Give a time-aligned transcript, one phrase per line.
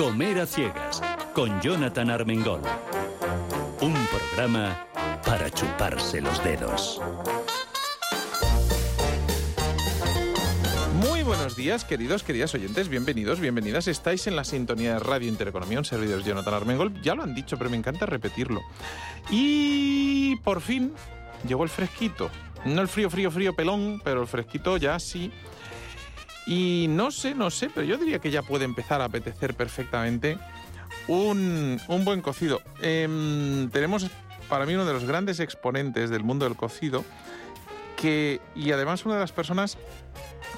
[0.00, 1.02] Comer a Ciegas,
[1.34, 2.62] con Jonathan Armengol.
[3.82, 4.86] Un programa
[5.26, 7.02] para chuparse los dedos.
[11.02, 13.88] Muy buenos días, queridos, queridas oyentes, bienvenidos, bienvenidas.
[13.88, 17.02] Estáis en la sintonía de Radio Intereconomía, un servidor Jonathan Armengol.
[17.02, 18.62] Ya lo han dicho, pero me encanta repetirlo.
[19.28, 20.94] Y por fin
[21.46, 22.30] llegó el fresquito.
[22.64, 25.30] No el frío, frío, frío pelón, pero el fresquito ya sí.
[26.46, 30.38] Y no sé, no sé, pero yo diría que ya puede empezar a apetecer perfectamente
[31.08, 32.62] un, un buen cocido.
[32.80, 34.06] Em, tenemos
[34.48, 37.04] para mí uno de los grandes exponentes del mundo del cocido
[37.96, 39.78] que, y además una de las personas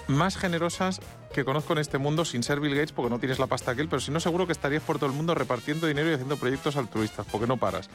[0.06, 1.00] más generosas
[1.32, 3.88] que conozco en este mundo sin ser Bill Gates porque no tienes la pasta aquel,
[3.88, 6.76] pero si no seguro que estarías por todo el mundo repartiendo dinero y haciendo proyectos
[6.76, 7.88] altruistas, porque no paras.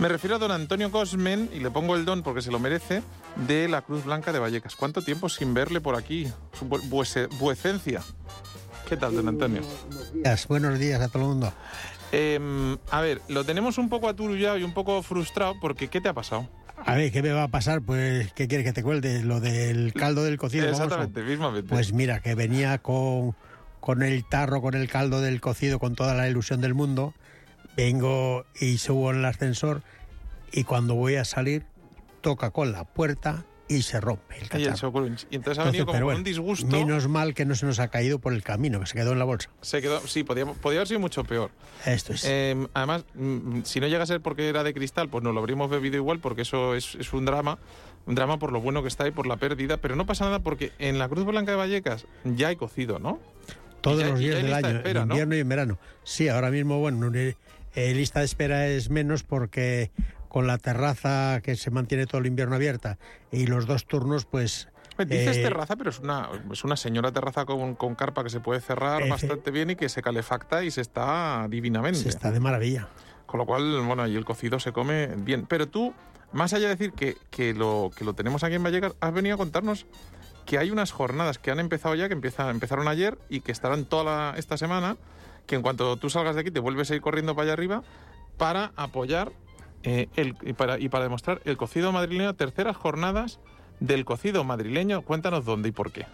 [0.00, 3.02] Me refiero a don Antonio Cosmen, y le pongo el don porque se lo merece,
[3.46, 4.74] de la Cruz Blanca de Vallecas.
[4.74, 6.26] ¿Cuánto tiempo sin verle por aquí?
[6.58, 6.64] Su
[7.38, 8.00] vuecencia.
[8.88, 9.60] ¿Qué tal, don Antonio?
[9.60, 11.52] Buenos días, buenos días a todo el mundo.
[12.12, 16.08] Eh, a ver, lo tenemos un poco aturullado y un poco frustrado porque ¿qué te
[16.08, 16.48] ha pasado?
[16.86, 17.82] A ver, ¿qué me va a pasar?
[17.82, 19.22] Pues, ¿qué quieres que te cuelde?
[19.22, 20.66] Lo del caldo del cocido.
[20.66, 21.68] Exactamente, mismamente.
[21.68, 23.36] Pues mira, que venía con,
[23.80, 27.12] con el tarro, con el caldo del cocido, con toda la ilusión del mundo.
[27.76, 29.82] Vengo y subo en el ascensor
[30.52, 31.64] y cuando voy a salir,
[32.20, 35.06] toca con la puerta y se rompe el cacharro.
[35.30, 36.66] Y, entonces ha venido como con un disgusto.
[36.66, 39.20] Menos mal que no se nos ha caído por el camino, que se quedó en
[39.20, 39.48] la bolsa.
[39.60, 41.52] Se quedó, sí, podía, podía haber sido mucho peor.
[41.86, 42.24] Esto es.
[42.26, 45.38] Eh, además, mm, si no llega a ser porque era de cristal, pues nos lo
[45.40, 47.58] habríamos bebido igual, porque eso es, es un drama.
[48.06, 50.40] Un drama por lo bueno que está y por la pérdida, pero no pasa nada
[50.40, 53.20] porque en la Cruz Blanca de Vallecas ya hay cocido, ¿no?
[53.82, 55.14] Todos ya- los días del año, espera, en ¿no?
[55.14, 55.78] invierno y en verano.
[56.02, 56.98] Sí, ahora mismo, bueno,
[57.74, 59.90] eh, eh, lista de espera es menos porque
[60.28, 62.98] con la terraza que se mantiene todo el invierno abierta
[63.32, 67.46] y los dos turnos, pues Dices Eh, terraza, pero es una, es una señora terraza
[67.46, 70.70] con, con carpa que se puede cerrar Efe- bastante bien y que se calefacta y
[70.70, 71.98] se está divinamente.
[72.00, 72.88] se está de maravilla.
[73.24, 75.46] Con lo cual, bueno, ahí el cocido se come bien.
[75.46, 75.94] Pero tú,
[76.32, 79.36] más allá de decir que, que lo, que lo tenemos aquí en Vallecas, has venido
[79.36, 79.86] a contarnos
[80.44, 83.86] que hay unas jornadas que han empezado ya, que empieza, empezaron ayer y que estarán
[83.86, 84.98] toda la- esta semana,
[85.50, 87.82] que en cuanto tú salgas de aquí te vuelves a ir corriendo para allá arriba
[88.36, 89.32] para apoyar
[89.82, 93.40] eh, el, y, para, y para demostrar el cocido madrileño, terceras jornadas
[93.80, 95.02] del cocido madrileño.
[95.02, 96.06] Cuéntanos dónde y por qué.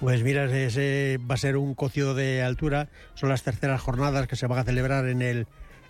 [0.00, 2.90] Pues mira, ese va a ser un cocido de altura.
[3.14, 5.46] Son las terceras jornadas que se van a celebrar en el,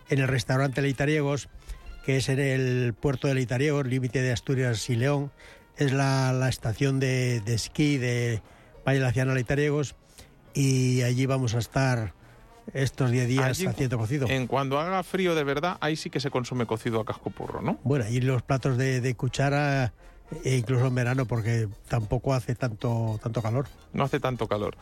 [0.09, 1.49] en el restaurante Leitariegos,
[2.05, 5.33] que es en el puerto de Leitariegos, límite de Asturias y León.
[5.77, 8.41] Es la, la estación de, de esquí de
[8.87, 9.97] Valle Laciano Leitariegos.
[10.55, 12.18] Y allí vamos a estar
[12.73, 14.29] estos 10 días Allí, haciendo cocido.
[14.29, 17.63] En cuando haga frío de verdad, ahí sí que se consume cocido a casco porro,
[17.63, 17.79] ¿no?
[17.85, 19.93] Bueno, y los platos de, de cuchara,
[20.45, 23.67] e incluso en verano, porque tampoco hace tanto, tanto calor.
[23.93, 24.77] no hace tanto calor.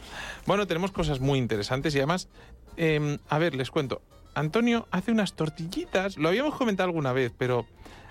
[0.46, 2.28] Bueno, tenemos cosas muy interesantes y además,
[2.76, 4.02] eh, a ver, les cuento.
[4.34, 7.66] Antonio hace unas tortillitas, lo habíamos comentado alguna vez, pero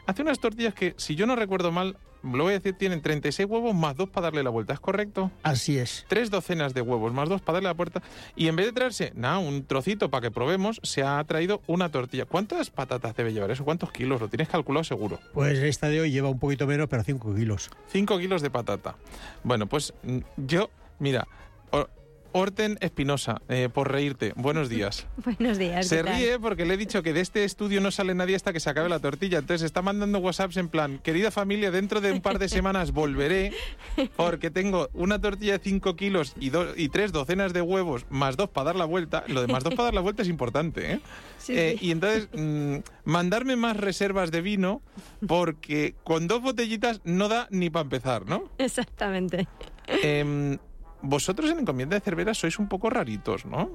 [0.06, 3.48] hace unas tortillas que, si yo no recuerdo mal, lo voy a decir, tienen 36
[3.48, 5.32] huevos más dos para darle la vuelta, ¿es correcto?
[5.44, 6.06] Así es.
[6.08, 8.02] Tres docenas de huevos más dos para darle la vuelta.
[8.36, 11.90] Y en vez de traerse, nada, un trocito para que probemos, se ha traído una
[11.90, 12.26] tortilla.
[12.26, 13.64] ¿Cuántas patatas debe llevar eso?
[13.64, 14.20] ¿Cuántos kilos?
[14.22, 15.20] Lo tienes calculado seguro.
[15.34, 17.70] Pues esta de hoy lleva un poquito menos, pero 5 kilos.
[17.88, 18.96] 5 kilos de patata.
[19.44, 21.28] Bueno, pues mm, yo, mira,
[22.36, 25.08] Or- Orten Espinosa, eh, por reírte, buenos días.
[25.26, 25.88] Buenos días.
[25.88, 28.60] Se ríe porque le he dicho que de este estudio no sale nadie hasta que
[28.60, 29.40] se acabe la tortilla.
[29.40, 33.52] Entonces está mandando WhatsApps en plan, querida familia, dentro de un par de semanas volveré
[34.16, 38.38] porque tengo una tortilla de 5 kilos y, do- y tres docenas de huevos más
[38.38, 39.24] dos para dar la vuelta.
[39.28, 41.00] Lo de más dos para dar la vuelta es importante, ¿eh?
[41.40, 41.88] Sí, Eh, sí.
[41.88, 44.82] Y entonces, mm, mandarme más reservas de vino
[45.28, 48.50] porque con dos botellitas no da ni para empezar, ¿no?
[48.58, 49.48] Exactamente.
[49.88, 50.58] Em,
[51.02, 53.70] vosotros en Encomienda de Cervera sois un poco raritos, ¿no?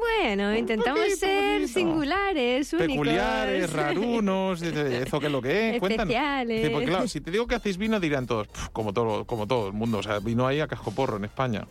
[0.00, 1.78] Bueno, intentamos poquito, ser poquito.
[1.78, 2.88] singulares, únicos.
[2.92, 5.82] Peculiares, rarunos, ¿eso qué es lo que es?
[5.82, 6.70] Especiales.
[6.70, 9.66] Porque claro, si te digo que hacéis vino dirán todos, "Pf, como todo, como todo
[9.68, 11.66] el mundo, o sea, vino ahí a cascoporro en España.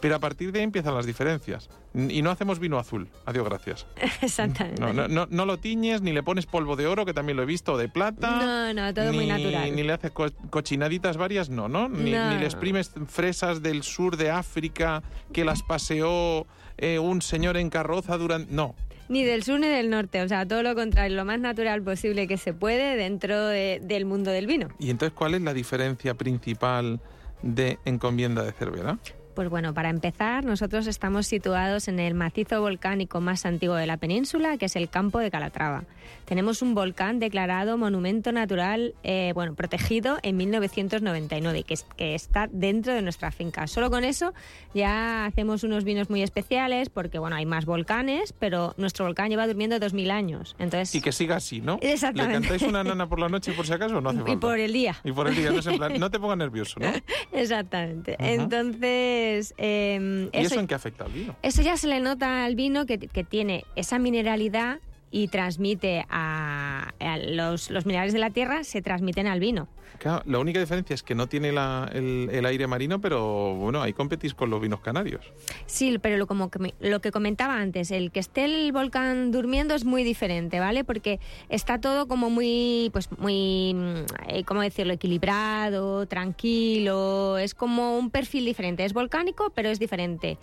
[0.00, 1.70] Pero a partir de ahí empiezan las diferencias.
[1.94, 3.08] Y no hacemos vino azul.
[3.24, 3.86] Adiós, gracias.
[4.22, 4.80] Exactamente.
[4.80, 7.42] No, no, no, no lo tiñes, ni le pones polvo de oro, que también lo
[7.42, 8.30] he visto, o de plata.
[8.44, 9.74] No, no, todo muy ni, natural.
[9.74, 11.88] Ni le haces co- cochinaditas varias, no, ¿no?
[11.88, 15.02] Ni, ni le exprimes fresas del sur de África
[15.32, 16.46] que las paseó
[16.76, 18.52] eh, un señor en carroza durante...
[18.52, 18.74] No,
[19.08, 22.26] Ni del sur ni del norte, o sea, todo lo contrario, lo más natural posible
[22.28, 24.68] que se puede dentro de- del mundo del vino.
[24.78, 27.00] ¿Y entonces cuál es la diferencia principal
[27.42, 28.98] de encomienda de Cervera?
[29.36, 33.98] Pues bueno, para empezar, nosotros estamos situados en el macizo volcánico más antiguo de la
[33.98, 35.84] península, que es el Campo de Calatrava.
[36.24, 42.48] Tenemos un volcán declarado monumento natural, eh, bueno, protegido en 1999, que, es, que está
[42.50, 43.66] dentro de nuestra finca.
[43.66, 44.32] Solo con eso
[44.72, 49.46] ya hacemos unos vinos muy especiales, porque bueno, hay más volcanes, pero nuestro volcán lleva
[49.46, 50.56] durmiendo 2000 años.
[50.58, 51.78] Entonces, Y que siga así, ¿no?
[51.82, 52.40] Exactamente.
[52.40, 54.32] ¿Le cantáis una nana por la noche por si acaso o no hace falta?
[54.32, 54.96] y por el día.
[55.04, 56.90] Y por el día, no, es en plan, no te pongas nervioso, ¿no?
[57.32, 58.16] Exactamente.
[58.18, 59.25] Entonces,
[59.58, 61.36] eh, ¿Y eso, eso en qué afecta al vino?
[61.42, 64.78] eso ya se le nota al vino que, que tiene esa mineralidad
[65.16, 69.66] y transmite a, a los, los minerales de la tierra, se transmiten al vino.
[69.98, 73.80] Claro, la única diferencia es que no tiene la- el, el aire marino, pero bueno,
[73.80, 75.24] ahí competís con los vinos canarios.
[75.64, 79.74] Sí, pero lo, como que, lo que comentaba antes, el que esté el volcán durmiendo
[79.74, 80.84] es muy diferente, ¿vale?
[80.84, 81.18] Porque
[81.48, 83.96] está todo como muy, pues muy, mm,
[84.28, 84.92] eh, ¿cómo decirlo?
[84.92, 88.84] Equilibrado, tranquilo, es como un perfil diferente.
[88.84, 90.36] Es volcánico, pero es diferente.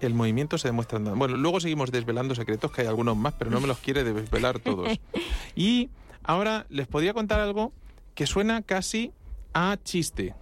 [0.00, 1.18] El movimiento se demuestra andando.
[1.18, 4.58] Bueno, luego seguimos desvelando secretos, que hay algunos más, pero no me los quiere desvelar
[4.58, 4.88] todos.
[5.56, 5.90] Y
[6.22, 7.72] ahora les podría contar algo
[8.14, 9.12] que suena casi
[9.52, 10.34] a chiste.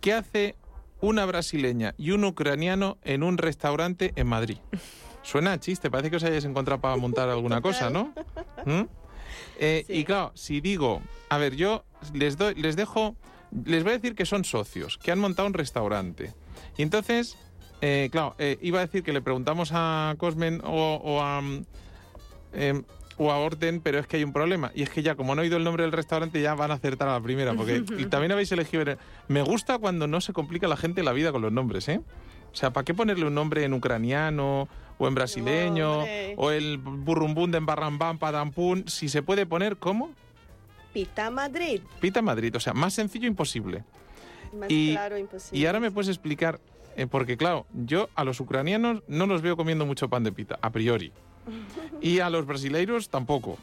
[0.00, 0.54] ¿Qué hace
[1.00, 4.58] una brasileña y un ucraniano en un restaurante en Madrid?
[5.22, 8.14] Suena a chiste, parece que os hayáis encontrado para montar alguna cosa, ¿no?
[8.64, 8.82] ¿Mm?
[9.58, 13.16] Eh, Y claro, si digo, a ver, yo les doy, les dejo,
[13.64, 16.32] les voy a decir que son socios, que han montado un restaurante.
[16.76, 17.36] Y entonces,
[17.80, 21.64] eh, claro, eh, iba a decir que le preguntamos a Cosmen o, o a mm,
[22.54, 22.82] em,
[23.18, 24.70] o a Orten, pero es que hay un problema.
[24.74, 26.74] Y es que ya, como no he oído el nombre del restaurante, ya van a
[26.74, 27.54] acertar a la primera.
[27.54, 28.84] Porque y también habéis elegido.
[29.28, 32.00] Me gusta cuando no se complica la gente la vida con los nombres, ¿eh?
[32.52, 34.68] O sea, ¿para qué ponerle un nombre en ucraniano
[34.98, 36.34] o en brasileño hombre.
[36.38, 38.84] o el burrumbún de Barrambán, Padampún?
[38.88, 40.10] Si se puede poner, ¿cómo?
[40.92, 41.82] Pita Madrid.
[42.00, 42.54] Pita Madrid.
[42.56, 43.84] O sea, más sencillo imposible.
[44.58, 45.58] Más Y- claro, imposible.
[45.58, 46.58] Y ahora me puedes explicar,
[46.96, 50.58] eh, porque claro, yo a los ucranianos no los veo comiendo mucho pan de pita,
[50.62, 51.12] a priori.
[52.00, 53.58] Y a los brasileiros tampoco.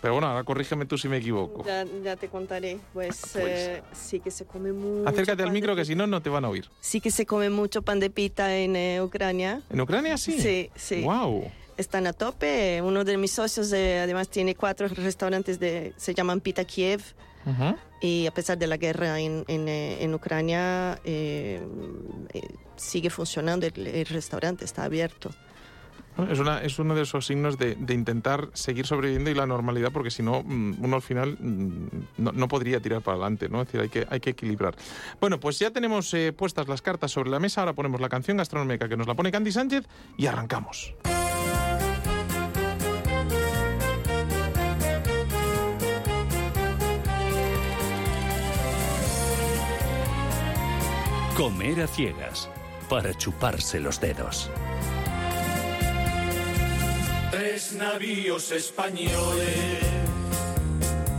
[0.00, 1.64] Pero bueno, ahora corrígeme tú si me equivoco.
[1.64, 2.78] Ya, ya te contaré.
[2.92, 3.44] Pues, Pues.
[3.44, 5.08] eh, sí que se come mucho.
[5.08, 6.68] Acércate al de micro que si no, no te van a oír.
[6.80, 9.60] Sí que se come mucho pan de pita en eh, Ucrania.
[9.70, 10.40] ¿En Ucrania sí?
[10.40, 11.02] Sí, sí.
[11.02, 11.50] ¡Wow!
[11.76, 12.80] Están a tope.
[12.80, 17.02] Uno de mis socios, eh, además, tiene cuatro restaurantes de, se llaman Pita Kiev.
[18.00, 21.60] Y a pesar de la guerra en, en, eh, en Ucrania, eh,
[22.32, 22.40] eh,
[22.76, 23.66] sigue funcionando.
[23.66, 25.30] El, el restaurante está abierto.
[26.30, 29.92] Es, una, es uno de esos signos de, de intentar seguir sobreviviendo y la normalidad,
[29.92, 33.62] porque si no, mm, uno al final mm, no, no podría tirar para adelante, ¿no?
[33.62, 34.74] Es decir, hay que, hay que equilibrar.
[35.20, 38.36] Bueno, pues ya tenemos eh, puestas las cartas sobre la mesa, ahora ponemos la canción
[38.36, 39.86] gastronómica que nos la pone Candy Sánchez
[40.16, 40.94] y arrancamos.
[51.38, 52.50] Comer a ciegas
[52.88, 54.50] para chuparse los dedos.
[57.30, 59.78] Tres navíos españoles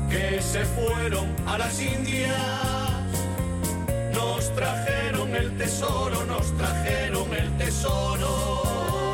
[0.10, 2.36] que se fueron a las Indias.
[4.14, 9.14] Nos trajeron el tesoro, nos trajeron el tesoro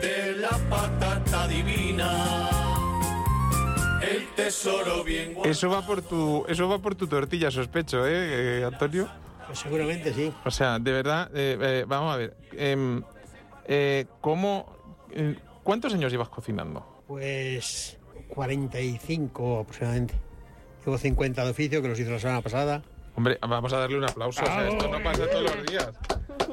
[0.00, 2.48] de la patata divina.
[4.08, 5.50] El tesoro bien guardado.
[5.50, 9.08] Eso va por tu, eso va por tu tortilla, sospecho, ¿eh, eh, Antonio?
[9.46, 10.32] Pues seguramente sí.
[10.44, 12.36] O sea, de verdad, eh, eh, vamos a ver.
[12.52, 13.02] em,
[13.66, 14.76] eh, ¿Cómo,
[15.62, 17.02] ¿Cuántos años llevas cocinando?
[17.06, 17.98] Pues
[18.28, 20.14] 45 aproximadamente.
[20.84, 22.82] Llevo 50 de oficio, que los hice la semana pasada.
[23.16, 24.42] Hombre, vamos a darle un aplauso.
[24.42, 25.90] O sea, esto no pasa todos los días.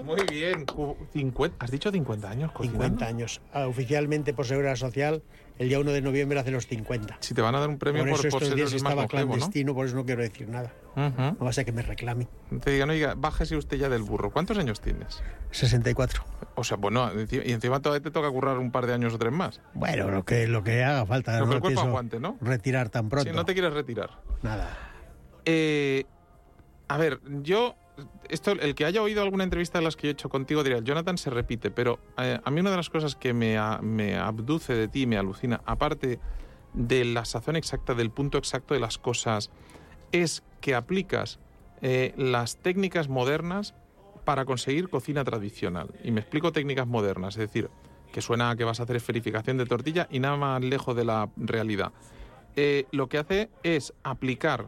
[0.03, 0.65] Muy bien.
[0.65, 2.83] Cu- 50, ¿Has dicho 50 años cocinando?
[2.83, 3.41] 50 años.
[3.53, 5.21] Ah, Oficialmente por Seguridad Social,
[5.59, 7.17] el día 1 de noviembre hace los 50.
[7.19, 9.27] Si te van a dar un premio por eso por estos días estaba longevo, ¿no?
[9.27, 10.73] clandestino, por eso no quiero decir nada.
[10.95, 12.27] No va a ser que me reclame.
[12.63, 14.31] Te digan, oiga, bájese usted ya del burro.
[14.31, 15.21] ¿Cuántos años tienes?
[15.51, 16.23] 64.
[16.55, 19.31] O sea, bueno, y encima todavía te toca currar un par de años o tres
[19.31, 19.61] más.
[19.73, 21.39] Bueno, lo que, lo que haga falta.
[21.39, 22.37] Lo que no el cuerpo aguante, ¿no?
[22.41, 23.29] Retirar tan pronto.
[23.29, 24.09] Si no te quieres retirar.
[24.41, 24.77] Nada.
[25.45, 26.05] Eh,
[26.87, 27.75] a ver, yo,
[28.29, 30.79] esto, el que haya oído alguna entrevista de las que yo he hecho contigo diría,
[30.79, 34.73] Jonathan se repite, pero eh, a mí una de las cosas que me, me abduce
[34.73, 36.19] de ti, me alucina, aparte
[36.73, 39.51] de la sazón exacta, del punto exacto de las cosas,
[40.11, 41.39] es que aplicas
[41.81, 43.75] eh, las técnicas modernas
[44.25, 45.89] para conseguir cocina tradicional.
[46.03, 47.69] Y me explico técnicas modernas, es decir,
[48.11, 51.05] que suena a que vas a hacer esferificación de tortilla y nada más lejos de
[51.05, 51.91] la realidad.
[52.55, 54.67] Eh, lo que hace es aplicar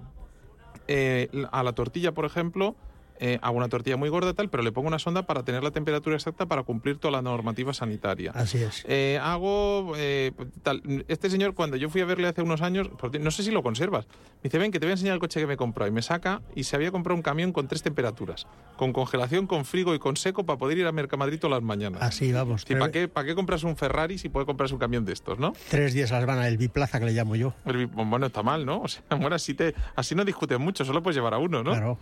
[1.52, 2.76] a la tortilla, por ejemplo,
[3.20, 5.72] eh, hago una tortilla muy gorda tal, pero le pongo una sonda para tener la
[5.72, 8.32] temperatura exacta para cumplir toda la normativa sanitaria.
[8.34, 8.84] Así es.
[8.88, 10.32] Eh, hago eh,
[10.64, 11.06] tal.
[11.08, 14.08] Este señor, cuando yo fui a verle hace unos años, no sé si lo conservas,
[14.08, 15.90] me dice, ven, que te voy a enseñar el coche que me he comprado.
[15.90, 19.66] Y me saca y se había comprado un camión con tres temperaturas, con congelación, con
[19.66, 22.02] frigo y con seco para poder ir a Mercamadrid todas las mañanas.
[22.02, 22.64] Así vamos.
[22.68, 25.40] Sí, ¿para qué, ¿Para qué compras un Ferrari si puedes comprarse un camión de estos,
[25.40, 25.54] no?
[25.70, 27.54] Tres días a las van el biplaza que le llamo yo.
[27.66, 28.82] El bueno, está mal, ¿no?
[28.86, 31.72] O sea, bueno, así, te, así no discutes mucho, solo puedes llevar a uno, ¿no?
[31.72, 31.98] Claro.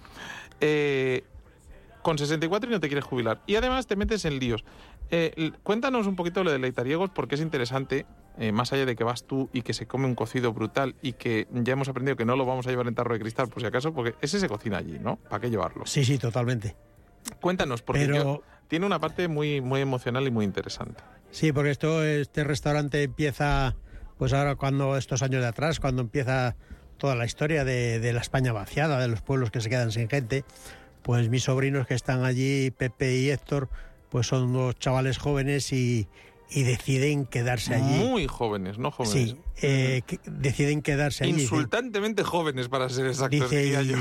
[0.62, 1.24] Eh,
[2.02, 3.42] con 64 y no te quieres jubilar.
[3.48, 4.66] Y además te metes en líos.
[5.10, 8.06] Eh, cuéntanos un poquito lo de leitariegos porque es interesante,
[8.38, 11.14] eh, más allá de que vas tú y que se come un cocido brutal y
[11.14, 13.62] que ya hemos aprendido que no lo vamos a llevar en tarro de cristal por
[13.62, 15.16] si acaso, porque ese se cocina allí, ¿no?
[15.18, 15.86] ¿Para qué llevarlo?
[15.86, 16.76] Sí, sí, totalmente.
[17.40, 21.04] Cuéntanos, porque Pero- yo- tiene una parte muy, muy emocional y muy interesante.
[21.32, 23.76] Sí, porque esto, este restaurante empieza,
[24.18, 26.56] pues ahora cuando estos años de atrás, cuando empieza
[26.98, 30.10] toda la historia de, de la España vaciada, de los pueblos que se quedan sin
[30.10, 30.46] gente,
[31.02, 33.70] pues mis sobrinos que están allí, Pepe y Héctor,
[34.10, 36.08] pues son unos chavales jóvenes y,
[36.50, 38.04] y deciden quedarse allí.
[38.06, 39.32] Muy jóvenes, no jóvenes.
[39.32, 41.42] Sí, eh, que deciden quedarse allí.
[41.42, 43.98] Insultantemente jóvenes, para ser exactos, Dice, diría yo.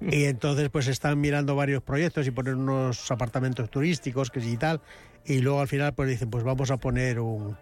[0.00, 4.52] y, y entonces pues están mirando varios proyectos y poner unos apartamentos turísticos que sí
[4.52, 4.80] y tal
[5.26, 7.56] y luego al final pues dicen pues vamos a poner un,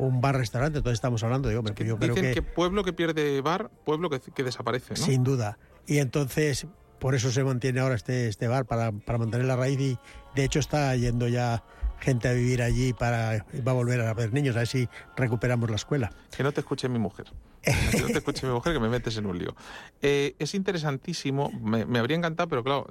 [0.00, 2.42] un bar restaurante entonces estamos hablando digo hombre, pues yo creo Dicen que, que...
[2.42, 5.04] pueblo que pierde bar, pueblo que, que desaparece, ¿no?
[5.04, 6.66] sin duda y entonces
[6.98, 9.98] por eso se mantiene ahora este este bar para, para mantener la raíz y
[10.34, 11.62] de hecho está yendo ya
[12.00, 15.68] gente a vivir allí para va a volver a ver niños a ver si recuperamos
[15.70, 17.26] la escuela Que no te escuche mi mujer.
[17.90, 19.54] Que no te escuche mi mujer, que me metes en un lío.
[20.00, 22.86] Eh, es interesantísimo, me, me habría encantado, pero claro,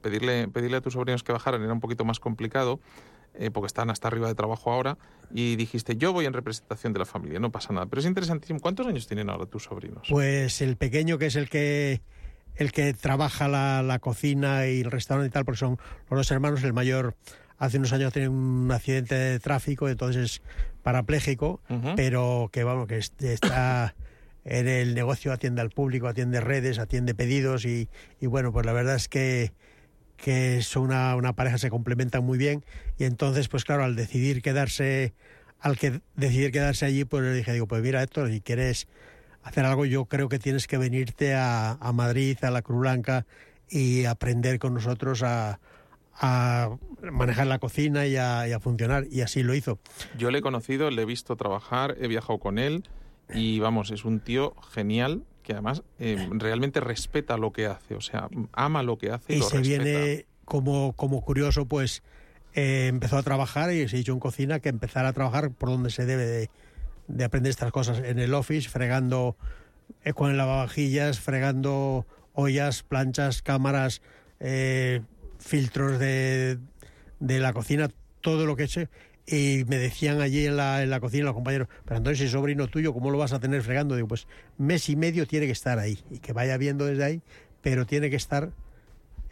[0.00, 2.78] pedirle, pedirle a tus sobrinos que bajaran era un poquito más complicado,
[3.38, 4.98] eh, porque están hasta arriba de trabajo ahora,
[5.32, 7.86] y dijiste, yo voy en representación de la familia, no pasa nada.
[7.86, 8.60] Pero es interesantísimo.
[8.60, 10.06] ¿Cuántos años tienen ahora tus sobrinos?
[10.08, 12.00] Pues el pequeño, que es el que
[12.56, 15.78] el que trabaja la, la cocina y el restaurante y tal, porque son
[16.10, 16.64] los dos hermanos.
[16.64, 17.14] El mayor
[17.56, 20.42] hace unos años tiene un accidente de tráfico, entonces es
[20.82, 21.60] parapléjico,
[21.96, 23.94] pero que vamos, que es- está
[24.44, 27.88] en el negocio, atiende al público, atiende redes, atiende pedidos y,
[28.20, 29.52] y bueno, pues la verdad es que
[30.18, 32.64] que son una, una pareja, se complementan muy bien.
[32.98, 35.14] Y entonces, pues claro, al decidir quedarse,
[35.60, 38.88] al que decidir quedarse allí, pues le dije, digo, pues mira Héctor, si quieres
[39.42, 43.24] hacer algo, yo creo que tienes que venirte a, Madrid, a la Cruz Blanca
[43.70, 45.58] y aprender con nosotros a,
[47.12, 49.06] manejar la cocina y a funcionar.
[49.08, 49.78] Y así lo hizo.
[50.18, 52.82] Yo le he conocido, le he visto trabajar, he viajado con él,
[53.32, 58.02] y vamos, es un tío genial que además eh, realmente respeta lo que hace, o
[58.02, 59.82] sea, ama lo que hace y, y lo se respeta.
[59.82, 62.02] viene como, como curioso, pues
[62.52, 65.88] eh, empezó a trabajar y se hizo en cocina que empezara a trabajar por donde
[65.88, 66.50] se debe de,
[67.06, 69.38] de aprender estas cosas, en el office, fregando
[70.04, 74.02] eh, con el lavavajillas, fregando ollas, planchas, cámaras,
[74.40, 75.00] eh,
[75.38, 76.58] filtros de,
[77.20, 77.88] de la cocina,
[78.20, 78.90] todo lo que eche.
[79.30, 82.66] Y me decían allí en la, en la cocina los compañeros, pero entonces ese sobrino
[82.68, 83.94] tuyo, ¿cómo lo vas a tener fregando?
[83.94, 87.22] Digo, pues mes y medio tiene que estar ahí y que vaya viendo desde ahí,
[87.60, 88.50] pero tiene que estar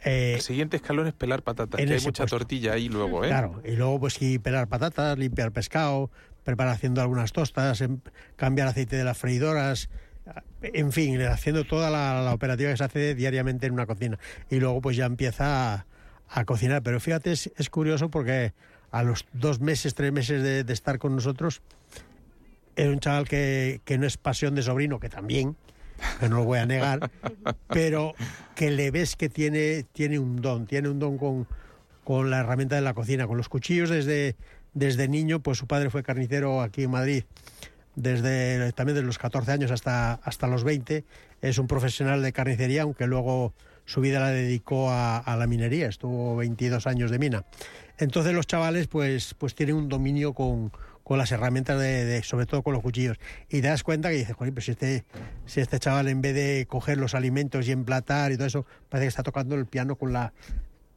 [0.04, 2.26] eh, El siguiente escalón es pelar patatas, que hay mucha puesto.
[2.38, 3.28] tortilla ahí luego, ¿eh?
[3.28, 6.10] Claro, y luego pues sí, pelar patatas, limpiar pescado,
[6.44, 8.00] preparar haciendo algunas tostas, em-
[8.36, 9.88] cambiar aceite de las freidoras,
[10.62, 14.18] en fin, haciendo toda la, la operativa que se hace diariamente en una cocina.
[14.50, 15.86] Y luego pues ya empieza a,
[16.28, 16.82] a cocinar.
[16.82, 18.52] Pero fíjate, es, es curioso porque
[18.98, 21.60] a los dos meses, tres meses de, de estar con nosotros,
[22.76, 25.56] era un chaval que, que no es pasión de sobrino, que también,
[26.20, 27.10] que no lo voy a negar,
[27.68, 28.14] pero
[28.54, 31.46] que le ves que tiene, tiene un don, tiene un don con,
[32.04, 34.36] con la herramienta de la cocina, con los cuchillos desde,
[34.74, 37.24] desde niño, pues su padre fue carnicero aquí en Madrid,
[37.96, 41.04] desde también desde los 14 años hasta, hasta los 20,
[41.40, 43.54] es un profesional de carnicería, aunque luego
[43.86, 47.44] su vida la dedicó a, a la minería, estuvo 22 años de mina.
[47.98, 50.72] Entonces los chavales pues, pues tienen un dominio con,
[51.02, 53.18] con las herramientas, de, sobre todo con los cuchillos.
[53.48, 55.04] Y te das cuenta que dices, "Joder, pero si este,
[55.46, 59.04] si este chaval en vez de coger los alimentos y emplatar y todo eso, parece
[59.04, 60.32] que está tocando el piano con la,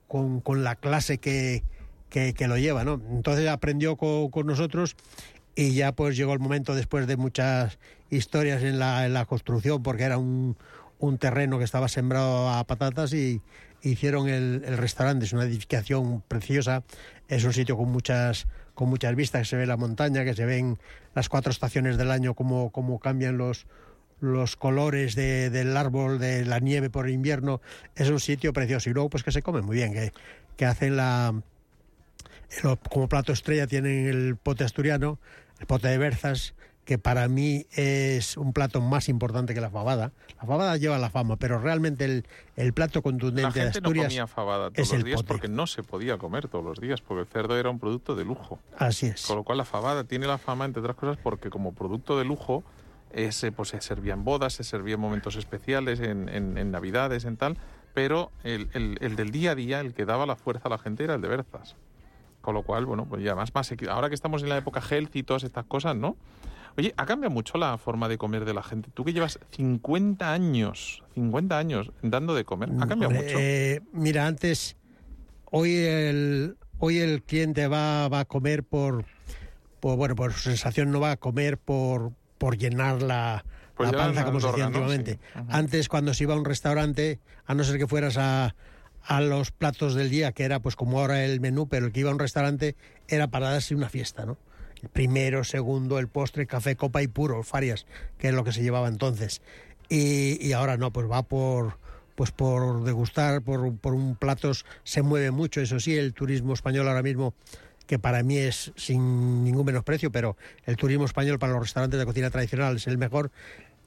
[0.08, 1.64] con, con la clase que,
[2.10, 3.02] que, que lo lleva, ¿no?
[3.12, 4.96] Entonces aprendió con, con nosotros
[5.56, 7.80] y ya pues llegó el momento después de muchas
[8.10, 10.58] historias en la, en la construcción, porque era un,
[11.00, 13.42] un terreno que estaba sembrado a patatas y
[13.82, 15.26] hicieron el, el restaurante.
[15.26, 16.84] Es una edificación preciosa,
[17.28, 20.46] es un sitio con muchas con muchas vistas, que se ve la montaña, que se
[20.46, 20.80] ven
[21.14, 23.68] las cuatro estaciones del año, cómo, cómo cambian los,
[24.22, 27.60] los colores de- del árbol, de la nieve por invierno.
[27.96, 28.90] Es un sitio precioso.
[28.90, 30.14] Y luego pues que se come muy bien, que,
[30.56, 31.42] que hacen la...
[32.90, 35.20] Como plato estrella tienen el pote asturiano,
[35.60, 36.56] el pote de berzas,
[36.90, 40.12] que para mí es un plato más importante que la fabada.
[40.42, 44.06] La fabada lleva la fama, pero realmente el, el plato contundente La gente de Asturias
[44.06, 46.80] no comía fabada todos es los el días porque no se podía comer todos los
[46.80, 48.58] días, porque el cerdo era un producto de lujo.
[48.80, 49.28] Así es.
[49.28, 52.26] Con lo cual la fabada tiene la fama, entre otras cosas, porque como producto de
[52.26, 52.64] lujo
[53.12, 56.72] eh, se, pues, se servía en bodas, se servía en momentos especiales, en, en- en
[56.72, 57.56] navidades, en tal,
[57.94, 60.80] pero el, el- el del día a día, el que daba la fuerza a la
[60.80, 61.76] gente era el de Berzas.
[62.42, 65.20] Con lo cual, bueno, pues ya más, más ahora que estamos en la época healthy
[65.20, 66.16] y todas estas cosas, ¿no?
[66.80, 68.90] Oye, ha cambiado mucho la forma de comer de la gente.
[68.94, 73.38] Tú que llevas 50 años, 50 años dando de comer, ha cambiado mucho.
[73.38, 74.78] eh, mira, antes,
[75.52, 79.04] hoy el, hoy el cliente va, va a comer por,
[79.82, 83.44] por, bueno, por su sensación, no va a comer por, por llenar la,
[83.78, 85.20] la panza, como se hacía antiguamente.
[85.34, 85.40] Sí.
[85.50, 88.56] Antes, cuando se iba a un restaurante, a no ser que fueras a,
[89.04, 92.00] a los platos del día, que era pues como ahora el menú, pero el que
[92.00, 92.78] iba a un restaurante
[93.10, 94.38] era para darse una fiesta, ¿no?
[94.94, 97.86] Primero, segundo, el postre, café, copa y puro, farias,
[98.18, 99.42] que es lo que se llevaba entonces.
[99.90, 101.78] Y, y ahora no, pues va por
[102.20, 106.90] pues por degustar, por, por un platos, se mueve mucho, eso sí, el turismo español
[106.90, 107.34] ahora mismo,
[107.88, 112.06] que para mí es sin ningún menosprecio, pero el turismo español para los restaurantes de
[112.06, 113.32] cocina tradicional es el mejor,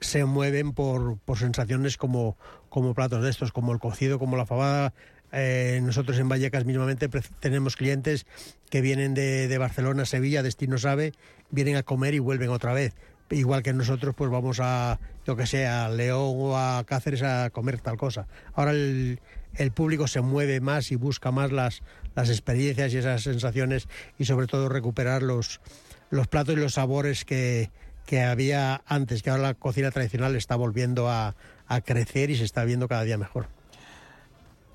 [0.01, 2.39] se mueven por, por sensaciones como,
[2.71, 4.95] como platos de estos, como el cocido, como la fabada.
[5.33, 7.09] Eh, nosotros en Vallecas mismamente
[7.41, 8.27] tenemos clientes
[8.71, 11.13] que vienen de, de Barcelona, Sevilla, destino sabe,
[11.51, 12.95] vienen a comer y vuelven otra vez.
[13.31, 17.49] Igual que nosotros, pues vamos a, yo que sé, a León o a Cáceres a
[17.51, 18.27] comer tal cosa.
[18.53, 19.21] Ahora el,
[19.55, 21.83] el público se mueve más y busca más las,
[22.15, 25.63] las experiencias y esas sensaciones y sobre todo recuperar los,
[26.11, 27.71] los platos y los sabores que,
[28.05, 31.35] que había antes, que ahora la cocina tradicional está volviendo a,
[31.67, 33.49] a crecer y se está viendo cada día mejor.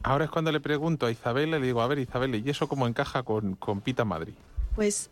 [0.03, 2.87] Ahora es cuando le pregunto a Isabel, le digo, a ver Isabel, ¿y eso cómo
[2.87, 4.33] encaja con, con Pita Madrid?
[4.75, 5.09] Pues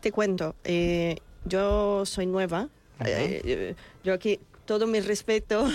[0.00, 2.68] te cuento, eh, yo soy nueva.
[3.00, 5.66] eh, eh, yo aquí todo mi respeto.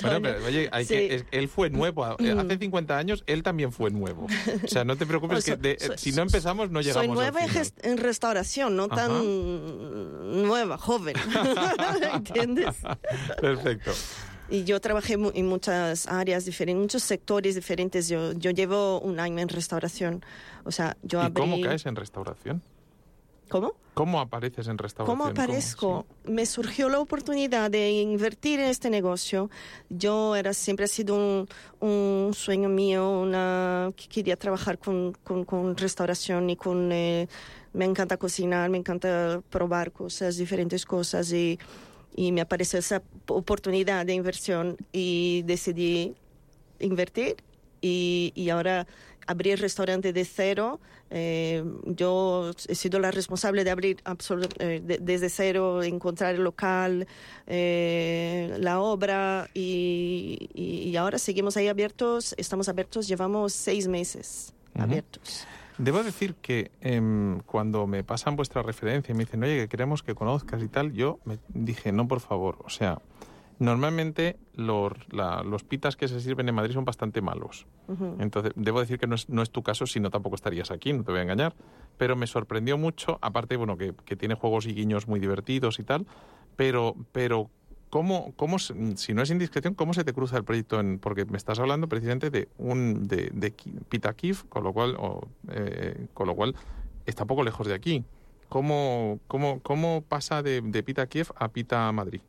[0.00, 0.94] Bueno, pero oye, hay Sí.
[0.94, 2.06] que, él fue nuevo.
[2.18, 4.26] eh, Hace 50 años él también fue nuevo.
[4.64, 7.06] O sea, no te preocupes O sea, que de- soy- si no empezamos no llegamos
[7.06, 7.64] Soy nueva al en, final.
[7.66, 8.96] gest- en restauración, no Ajá.
[9.08, 11.16] tan nueva, joven.
[12.14, 12.76] ¿Entiendes?
[13.40, 13.92] Perfecto.
[14.50, 18.08] Y yo trabajé mu- en muchas áreas diferentes, muchos sectores diferentes.
[18.08, 20.24] Yo, yo llevo un año en restauración.
[20.64, 21.34] O sea, yo ¿Y abrí...
[21.42, 22.62] cómo caes en restauración?
[23.50, 23.72] ¿Cómo?
[23.94, 25.18] ¿Cómo apareces en restauración?
[25.18, 26.06] ¿Cómo aparezco?
[26.24, 29.50] Me surgió la oportunidad de invertir en este negocio.
[29.90, 31.48] Yo era siempre ha sido un,
[31.80, 37.26] un sueño mío, una que quería trabajar con, con, con restauración y con eh,
[37.72, 41.58] me encanta cocinar, me encanta probar cosas, diferentes cosas y,
[42.14, 46.14] y me apareció esa oportunidad de inversión y decidí
[46.80, 47.36] invertir
[47.80, 48.86] y, y ahora
[49.26, 50.80] abrir el restaurante de cero.
[51.10, 53.96] Eh, yo he sido la responsable de abrir
[54.58, 57.06] eh, de- desde cero, encontrar el local,
[57.46, 62.34] eh, la obra y, y- ahora seguimos ahí abiertos.
[62.36, 65.46] Estamos abiertos, llevamos seis meses abiertos.
[65.78, 70.02] Debo decir que em, cuando me pasan vuestra referencia y me dicen, oye, que queremos
[70.02, 72.58] que conozcas y tal, yo me dije, no, por favor.
[72.64, 73.00] O sea,
[73.60, 77.66] normalmente los, la- los pitas que se sirven en Madrid son bastante malos.
[78.18, 80.92] Entonces, debo decir que no es, no es tu caso, si no tampoco estarías aquí,
[80.92, 81.54] no te voy a engañar.
[81.96, 85.84] Pero me sorprendió mucho, aparte, bueno, que, que tiene juegos y guiños muy divertidos y
[85.84, 86.06] tal,
[86.56, 87.50] pero, pero
[87.90, 90.80] ¿cómo, cómo, se- si no es indiscreción, cómo se te cruza el proyecto?
[90.80, 93.52] En, porque me estás hablando precisamente de un de, de
[93.88, 96.54] Pita Kiev, con lo cual, o, eh, con lo cual
[97.06, 98.04] está poco lejos de aquí.
[98.48, 102.20] ¿Cómo, cómo, cómo pasa de, de Pita Kiev a Pita Madrid?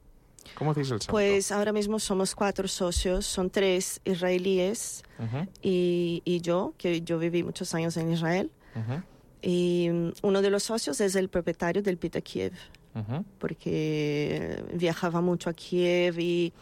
[0.56, 1.12] ¿Cómo hacéis el salto?
[1.14, 7.20] Pues ahora mismo somos cuatro socios, son tres israelíes Ujú, y, y yo, que yo
[7.20, 8.52] viví muchos años en Israel.
[8.76, 9.02] ujú,
[9.42, 12.54] Y mm, uno de los socios es el propietario del Pita Kiev.
[13.40, 16.54] Porque viajaba mucho a Kiev y,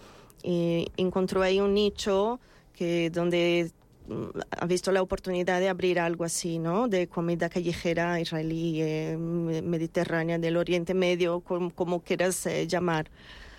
[0.44, 2.40] y encontró ahí un nicho
[2.74, 3.72] que donde
[4.08, 6.88] mm, ha visto la oportunidad de abrir algo así, ¿no?
[6.88, 13.10] De comida callejera israelí, eh, me- mediterránea, del Oriente Medio, como, como quieras eh, llamar.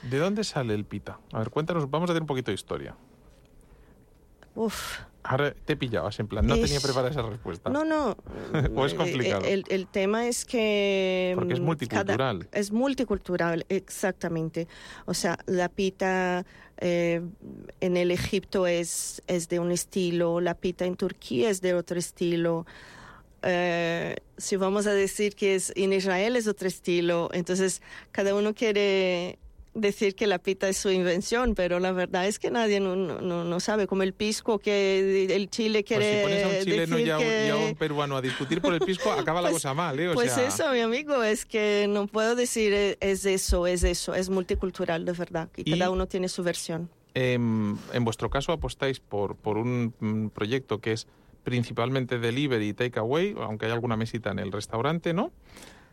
[0.03, 1.19] ¿De dónde sale el pita?
[1.33, 2.95] A ver, cuéntanos, vamos a hacer un poquito de historia.
[4.55, 4.99] Uf,
[5.31, 7.69] Ahora te pillabas, en plan, no Es- tenía preparada esa respuesta.
[7.69, 8.17] no, no.
[8.75, 9.45] ¿O es Eh, complicado?
[9.45, 11.33] El, el tema es que...
[11.35, 12.39] Porque es mm, multicultural.
[12.49, 14.67] cada- es multicultural, exactamente.
[15.05, 16.47] O sea, la pita
[16.79, 17.21] eh,
[17.81, 21.99] en el Egipto es, es de un estilo, la pita en Turquía es de otro
[21.99, 22.65] estilo.
[23.43, 28.55] Eh, si vamos a decir que es en Israel es otro estilo, entonces cada uno
[28.55, 29.39] quiere
[29.81, 33.45] decir que la pita es su invención, pero la verdad es que nadie no, no,
[33.45, 36.97] no sabe, como el pisco que el Chile Pues quiere si pones a un chileno
[36.97, 37.47] decir y a un, que...
[37.47, 40.09] y a un peruano a discutir por el pisco, acaba la Pues- cosa mal, ¿eh?
[40.09, 43.83] O Pues sea, eso, mi amigo, es que no puedo decir eh, es eso, es
[43.85, 46.91] eso, es multicultural de verdad, y, Y- cada uno tiene su versión.
[47.15, 51.07] em, en vuestro caso apostáis por, por un mm, proyecto que es
[51.43, 55.33] principalmente delivery y takeaway, aunque hay alguna mesita en el restaurante, ¿no?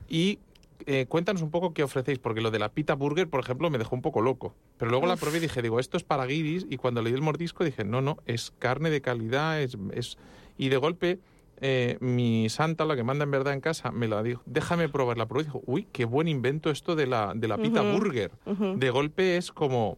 [0.10, 0.40] Y
[0.86, 3.78] eh, cuéntanos un poco qué ofrecéis, porque lo de la pita burger, por ejemplo, me
[3.78, 4.56] dejó un poco loco.
[4.78, 7.16] Pero luego la probé y dije, digo, esto es para guiris, y cuando le di
[7.16, 9.78] el mordisco dije, no, no, es carne de calidad, es...
[9.94, 10.18] es...
[10.58, 11.20] Y de golpe...
[11.62, 15.18] eh, mi santa, la que manda en verdad en casa, me la dijo, déjame probar
[15.18, 18.32] la probé y dijo, uy, qué buen invento esto de la, de la pita burger.
[18.76, 19.98] De golpe es como,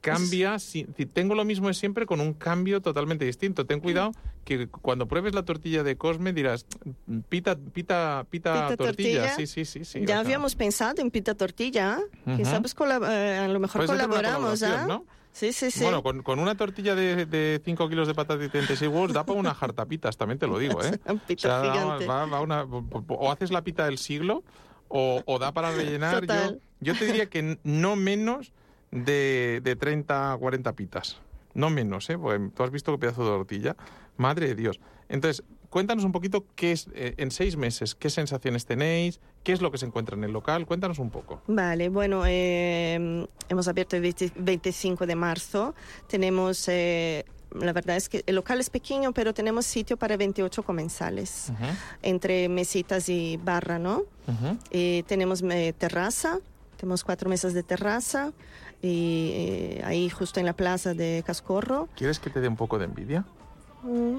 [0.00, 3.66] cambia, si, si tengo lo mismo de siempre con un cambio totalmente distinto.
[3.66, 4.12] Ten cuidado
[4.44, 6.66] que cuando pruebes la tortilla de Cosme dirás,
[7.28, 9.22] pita, pita, pita, Pita tortilla.
[9.22, 9.36] tortilla.
[9.36, 9.84] Sí, sí, sí.
[9.84, 12.36] sí, o ya habíamos pensado en pita tortilla, Ujú.
[12.36, 12.74] quizás pues
[13.08, 14.86] eh, a lo mejor una colaboramos, ¿ah?
[14.88, 15.04] ¿no?
[15.32, 15.82] Sí, sí, sí.
[15.84, 19.38] Bueno, con, con una tortilla de 5 kilos de patatas y 36 huevos da para
[19.38, 20.98] unas jartapitas, también te lo digo, ¿eh?
[21.06, 22.06] Un pita va- gigante.
[22.06, 24.42] va- va una- o haces la pita del siglo
[24.88, 26.14] o, o da para rellenar.
[26.14, 26.60] Yo, Total.
[26.80, 28.52] yo te diría que no menos
[28.90, 31.20] de, de 30 40 pitas.
[31.54, 32.18] No menos, ¿eh?
[32.18, 33.76] Porque tú has visto qué pedazo de tortilla.
[34.16, 34.80] Madre de Dios.
[35.08, 39.60] Entonces, cuéntanos un poquito qué es, eh, en seis meses, qué sensaciones tenéis, qué es
[39.60, 40.66] lo que se encuentra en el local.
[40.66, 41.42] Cuéntanos un poco.
[41.46, 45.74] Vale, bueno, eh, hemos abierto el 20 25 de marzo.
[46.06, 50.62] Tenemos, eh, la verdad es que el local es pequeño, pero tenemos sitio para 28
[50.62, 51.52] comensales,
[52.02, 54.04] entre mesitas y barra, ¿no?
[54.28, 54.56] Ujú.
[54.70, 55.42] Eh, tenemos
[55.78, 56.38] terraza,
[56.76, 58.32] tenemos cuatro mesas de terraza,
[58.82, 61.88] y eh, ahí justo en la plaza de Cascorro.
[61.96, 63.24] ¿Quieres que te dé un poco de envidia?
[63.82, 64.18] Mm,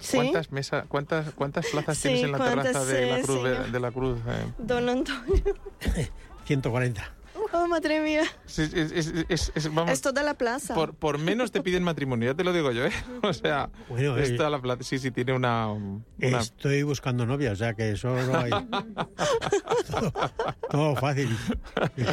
[0.00, 0.16] ¿Sí?
[0.16, 3.42] ¿Cuántas, mesa, cuántas, ¿Cuántas plazas Sí, tienes en la ¿cuántas, terraza de la Cruz?
[3.42, 3.70] señor?
[3.70, 4.52] De la cruz eh?
[4.58, 5.44] Don Antonio.
[6.46, 7.14] 140.
[7.52, 8.22] Oh, madre mía.
[8.46, 10.74] Sí, es- es- es- es- vamos, Es toda la plaza.
[10.74, 12.92] por, por menos te piden matrimonio, ya te lo digo yo, ¿eh?
[13.22, 14.82] O sea, Bueno, es eh, toda la plata.
[14.84, 15.68] Sí, sí, tiene una...
[15.70, 16.00] una-
[16.40, 18.50] Estoy buscando novia, o sea que eso no hay.
[19.90, 20.12] todo,
[20.70, 21.36] todo fácil.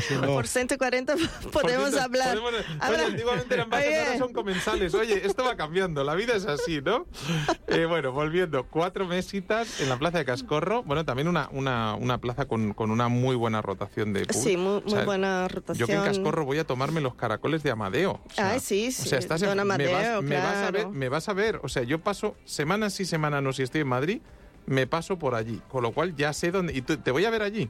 [0.08, 1.16] Siendo- Por 140
[1.52, 2.38] podemos Por- hablar.
[2.38, 4.94] podemos- Habla- Oye, antiguamente eran vacas, ahora son comensales.
[4.94, 7.06] Oye, esto va cambiando, la vida es así, ¿no?
[7.68, 10.84] Eh, bueno, volviendo, cuatro mesitas en la plaza de Cascorro.
[10.84, 14.44] Bueno, también una, una, una plaza con, con una muy buena rotación de público.
[14.44, 15.78] Sí, muy, O muy sea, buena rotación.
[15.78, 18.20] Yo que en Cascorro voy a tomarme los caracoles de Amadeo.
[18.26, 20.56] O sea, Ay, sí, O sí, sea, estás en- don me, vas, Amadeo, me vas
[20.56, 20.92] a ver, claro.
[20.92, 21.60] me vas a ver.
[21.64, 24.22] O sea, yo paso semanas sí, semanas no, si estoy en Madrid,
[24.66, 25.62] me paso por allí.
[25.70, 26.74] Con lo cual ya sé dónde.
[26.74, 27.70] Y te voy a ver allí.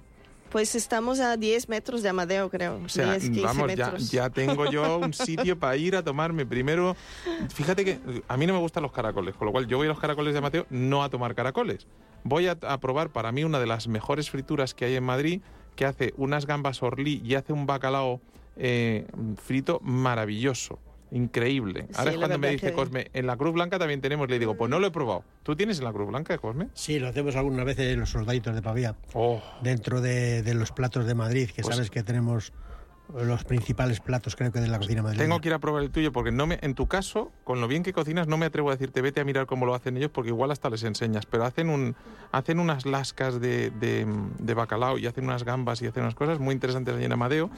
[0.49, 2.79] Pues estamos a 10 metros de Amadeo, creo.
[2.83, 4.09] O sea, 10, 15 vamos, ya, metros.
[4.11, 6.95] ya tengo yo un sitio para ir a tomarme primero.
[7.53, 9.89] Fíjate que a mí no me gustan los caracoles, con lo cual yo voy a
[9.89, 11.85] los caracoles de Mateo no a tomar caracoles.
[12.23, 15.41] Voy a, a probar para mí una de las mejores frituras que hay en Madrid,
[15.79, 18.19] que hace unas gambas orlí y hace un bacalao
[18.57, 19.07] eh,
[19.41, 20.77] frito maravilloso.
[21.11, 21.85] Increíble.
[21.87, 24.39] Sí, Ahora es cuando me dice que- Cosme, en la Cruz Blanca también tenemos, le
[24.39, 25.23] digo, pues no lo he probado.
[25.43, 26.67] ¿Tú tienes en la Cruz Blanca, Cosme?
[26.73, 30.73] Sí, lo hacemos algunas veces en los soldaditos de Pavía, Oh, dentro de, de los
[30.73, 32.51] platos de Madrid, que Pues- sabes que tenemos
[33.13, 35.25] los principales platos, creo que de la cocina madrileña.
[35.27, 37.67] Tengo que ir a probar el tuyo porque no me, en tu caso, con lo
[37.67, 40.11] bien que cocinas, no me atrevo a decirte vete a mirar cómo lo hacen ellos
[40.13, 41.25] porque igual hasta les enseñas.
[41.25, 41.95] Pero hacen un,
[42.31, 46.53] hacen unas lascas de, de- bacalao y hacen unas gambas y hacen unas cosas muy
[46.53, 47.49] interesantes allí en Amadeo.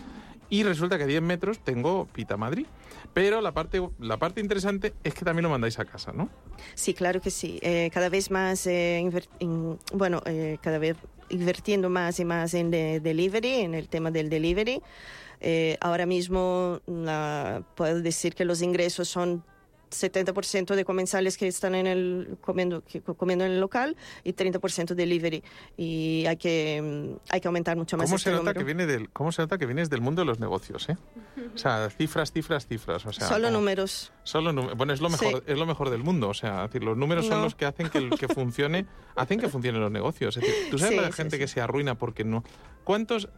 [0.49, 2.65] Y resulta que a 10 metros tengo Pita Madrid.
[3.13, 6.29] Pero la parte, la parte interesante es que también lo mandáis a casa, ¿no?
[6.75, 7.59] Sí, claro que sí.
[7.61, 8.99] Eh, cada vez más, eh,
[9.39, 10.95] in- bueno, eh, cada vez
[11.29, 14.81] invirtiendo más y más en de- delivery, en el tema del delivery.
[15.41, 19.43] Eh, ahora mismo la- puedo decir que los ingresos son
[19.91, 24.95] 70% de comensales que están en el comiendo, que- comiendo en el local y 30%
[24.95, 25.43] delivery.
[25.77, 28.59] Y hay que, mm, hay que aumentar mucho más ¿Cómo este se, nota número.
[28.59, 30.97] que viene del, ¿Cómo se nota que vienes del mundo de los negocios, eh?
[31.53, 33.05] O sea, cifras, cifras, cifras.
[33.05, 34.11] O sea, Solo como- números.
[34.23, 35.51] Solo bueno, es lo mejor, Sí.
[35.51, 36.29] es lo mejor del mundo.
[36.29, 39.49] O sea, decir, los números son los que hacen que, el- que funcione, hacen que
[39.49, 40.37] funcionen los negocios.
[40.37, 41.39] Es decir, tú sabes Sí, la gente sí.
[41.39, 42.43] que se arruina porque no.
[42.83, 43.29] ¿Cuántos,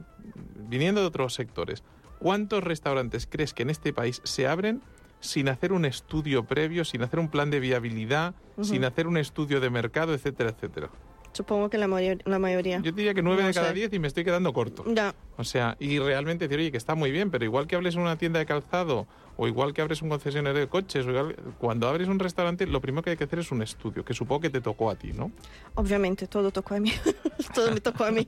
[0.56, 1.84] viniendo de otros sectores,
[2.20, 4.82] cuántos restaurantes crees que en este país se abren
[5.24, 9.62] sin hacer un estudio previo, sin hacer un plan de viabilidad, sin hacer un estudio
[9.62, 10.90] de mercado, etcétera, etcétera?
[11.32, 11.88] Supongo que la,
[12.26, 12.80] la mayoría.
[12.82, 13.74] Yo diría que nueve No de cada sé.
[13.74, 14.84] diez y me estoy quedando corto.
[14.94, 15.16] Ya.
[15.38, 18.02] O sea, y realmente decir, oye, que está muy bien, pero igual que hables en
[18.02, 21.88] una tienda de calzado o igual que abres un concesionario de coches, o igual- cuando
[21.88, 24.52] abres un restaurante, lo primero que hay que hacer es un estudio, que supongo que
[24.52, 25.32] te tocó a ti, ¿no?
[25.74, 26.93] Obviamente, todo tocó a mí.
[27.56, 28.28] todo me tocó a mí.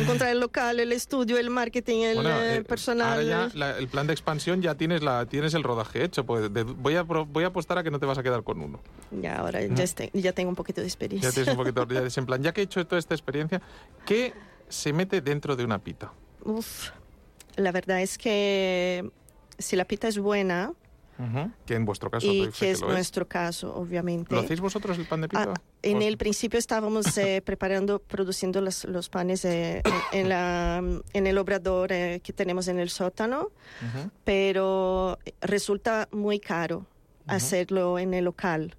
[0.00, 3.10] Encontrar el local, el estudio, el marketing, el Bueno, eh, eh, personal.
[3.12, 6.26] Ahora ya la- el plan de expansión ya tienes la tienes el rodaje hecho.
[6.26, 8.42] Pues de- voy, a, pro- voy a apostar a que no te vas a quedar
[8.42, 8.80] con uno.
[9.12, 11.30] Ya, ahora ya, este- ya tengo un poquito de experiencia.
[11.30, 13.62] Ya tienes un poquito ya es en plan, ya que he hecho toda esta experiencia,
[14.04, 14.34] ¿qué
[14.68, 16.12] se mete dentro de una pita?
[16.44, 16.90] Uf.
[17.56, 19.08] la verdad es que
[19.58, 20.72] si la pita es buena,
[21.16, 21.48] Ujú.
[21.64, 22.94] Que en vuestro caso y fe que es lo es.
[22.94, 24.34] nuestro caso, obviamente.
[24.34, 25.52] ¿Lo hacéis vosotros el pan de pita?
[25.52, 29.80] Ah, en ¿O- el principio estábamos eh, preparando, produciendo los, los panes eh,
[30.12, 36.08] en, en la, en el obrador eh, que tenemos en el sótano, Ujú, pero resulta
[36.10, 36.84] muy caro
[37.28, 38.74] hacerlo en el local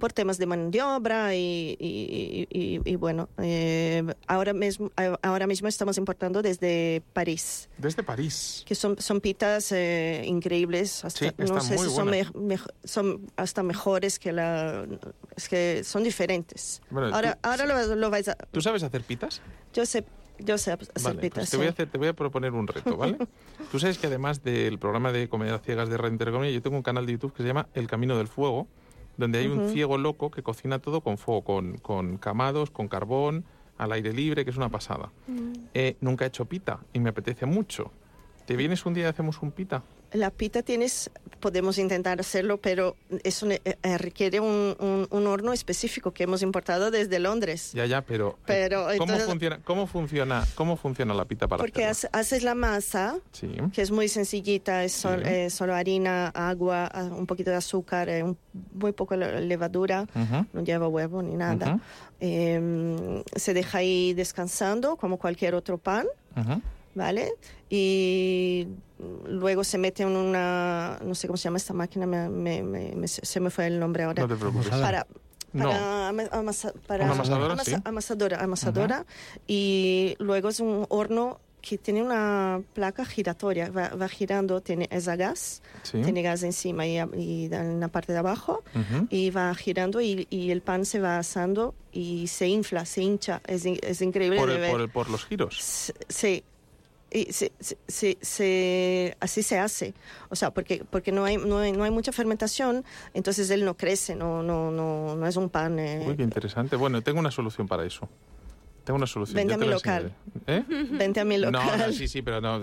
[0.00, 4.90] por temas de mano de obra y, y- y- y- bueno, eh, ahora, mismo,
[5.22, 7.68] ahora mismo estamos importando desde París.
[7.78, 8.64] Desde París.
[8.66, 12.72] que son, son pitas eh, increíbles, hasta, Sí, no sé muy si son, me- mej-
[12.84, 14.86] son hasta mejores que la...
[15.36, 16.80] Es que son diferentes.
[16.90, 18.34] Bueno, ahora tú- ahora lo, lo vais a...
[18.34, 19.40] ¿Tú sabes hacer pitas?
[19.74, 20.04] Yo sé,
[20.38, 21.38] yo sé hacer Vale, pitas.
[21.42, 21.72] pues te, voy a sí.
[21.74, 23.16] hacer, te voy a proponer un reto, ¿vale?
[23.70, 26.82] Tú sabes que además del programa de Comedia Ciegas de Radio Intereconomía, yo tengo un
[26.82, 28.66] canal de YouTube que se llama El Camino del Fuego,
[29.18, 33.44] donde hay un ciego loco que cocina todo con fuego, con, con camados, con carbón,
[33.76, 35.10] al aire libre, que es una pasada.
[35.26, 35.52] Mm.
[35.74, 37.90] Eh, nunca he hecho pita y me apetece mucho.
[38.46, 39.82] ¿Te vienes un día y hacemos un pita?
[40.12, 45.52] La pita tienes, podemos intentar hacerlo, pero eso ne- eh, requiere un, un- un horno
[45.52, 47.72] específico que hemos importado desde Londres.
[47.74, 51.60] Ya, ya, pero, eh, Pero, ¿cómo, entonces- funciona, cómo, funciona, ¿cómo funciona la pita para
[51.62, 52.10] Porque hacerlo?
[52.14, 53.50] hace- haces la masa, Sí.
[53.74, 55.30] que es muy sencillita, es sol- Sí.
[55.30, 58.38] eh, solo harina, agua, ah, un poquito de azúcar, eh, un-
[58.72, 60.06] muy poco le- levadura.
[60.14, 61.74] Ujú, no lleva huevo ni nada.
[61.74, 61.80] Ujú.
[62.20, 66.62] Eh, se deja ahí descansando como cualquier otro pan, ujú.
[66.94, 67.32] ¿vale?
[67.70, 68.66] Y
[69.26, 72.94] luego se mete en una, no sé cómo se llama esta máquina, me- me- me-
[72.94, 74.22] me- se me fue el nombre ahora.
[74.22, 74.68] No te preocupes.
[74.70, 75.06] Para,
[75.52, 75.64] No.
[75.70, 77.82] para, ama- amasa- para- Una amasadora, amasa- sí.
[77.84, 79.06] amasadora, amasadora.
[79.46, 85.08] Y luego es un horno que tiene una placa giratoria, va, va girando, tiene es
[85.08, 86.00] a gas, Sí.
[86.02, 89.06] tiene gas encima y, y en la parte de abajo Ujú.
[89.10, 93.42] y va girando y, y el pan se va asando y se infla, se hincha.
[93.46, 94.70] Es, es increíble por, de el- ver.
[94.70, 95.92] por el- por los giros.
[96.08, 96.44] Sí.
[97.10, 97.52] Y se,
[97.88, 99.94] se- se- así se hace.
[100.28, 103.76] O sea, porque, porque no, hay, no, hay, no hay mucha fermentación, entonces él no
[103.76, 105.78] crece, no, no, no, no es un pan.
[105.78, 106.76] eh, Uy, qué interesante.
[106.76, 108.08] Bueno, tengo una solución para eso.
[108.84, 109.36] Tengo una solución.
[109.36, 110.12] Vente yo a mi local.
[110.46, 110.64] ¿Eh?
[110.92, 111.78] Vente a mi local.
[111.78, 112.60] no, sí, sí, pero no,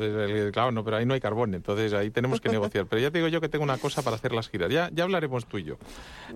[0.51, 2.85] claro, no, pero ahí no hay carbón, entonces ahí tenemos que negociar.
[2.87, 4.71] Pero ya te digo yo que tengo una cosa para hacer las giras.
[4.71, 5.77] Ya, ya hablaremos tú y yo.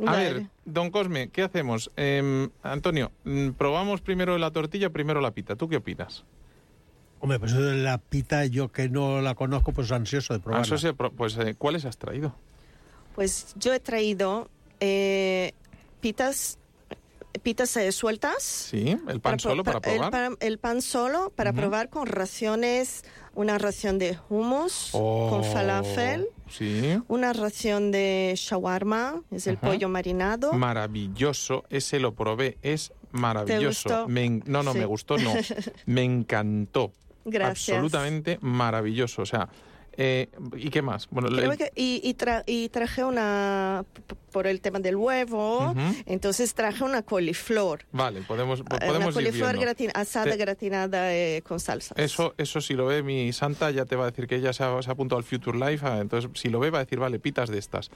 [0.06, 1.92] A ver, don Cosme, ¿qué hacemos?
[1.96, 5.56] Em, Antonio, mm, ¿probamos primero la tortilla primero la pita?
[5.56, 6.24] ¿Tú qué opinas?
[7.22, 10.94] Hombre, pues eso de la pita, yo que no la conozco, pues ansioso de probarla.
[10.94, 12.36] pro- pues, eh, ¿cuáles has traído?
[13.16, 15.52] Pues yo he traído eh,
[16.00, 16.58] pitas,
[17.44, 18.42] pitas eh, sueltas.
[18.42, 20.12] Sí, el pan solo para el probar.
[20.12, 23.04] pan- El, pan solo para probar con raciones,
[23.36, 26.98] una ración de hummus Oh, con falafel, Sí.
[27.10, 30.54] una ración de shawarma, es el pollo marinado.
[30.54, 33.90] Maravilloso, ese lo probé, es maravilloso.
[33.90, 34.08] gustó?
[34.08, 34.80] Me en- no, no, Sí.
[34.80, 35.34] me gustó, no.
[35.86, 36.94] Me encantó.
[37.30, 37.78] Gracias.
[37.78, 39.22] Absolutamente maravilloso.
[39.22, 39.50] O sea,
[40.02, 41.08] eh, ¿y qué más?
[41.10, 43.84] Bueno, el- que- y, y tra- y traje una,
[44.32, 45.74] por el tema del huevo,
[46.06, 47.86] entonces traje una coliflor.
[47.92, 51.98] Vale, podemos, una podemos ir coliflor gratin- asada Te- gratinada eh, con salsas.
[51.98, 54.64] Eso, eso si lo ve mi santa ya te va a decir que ella se
[54.64, 57.00] ha, se ha apuntado al Future Life, ah, entonces si lo ve va a decir,
[57.00, 57.90] vale, pitas de estas.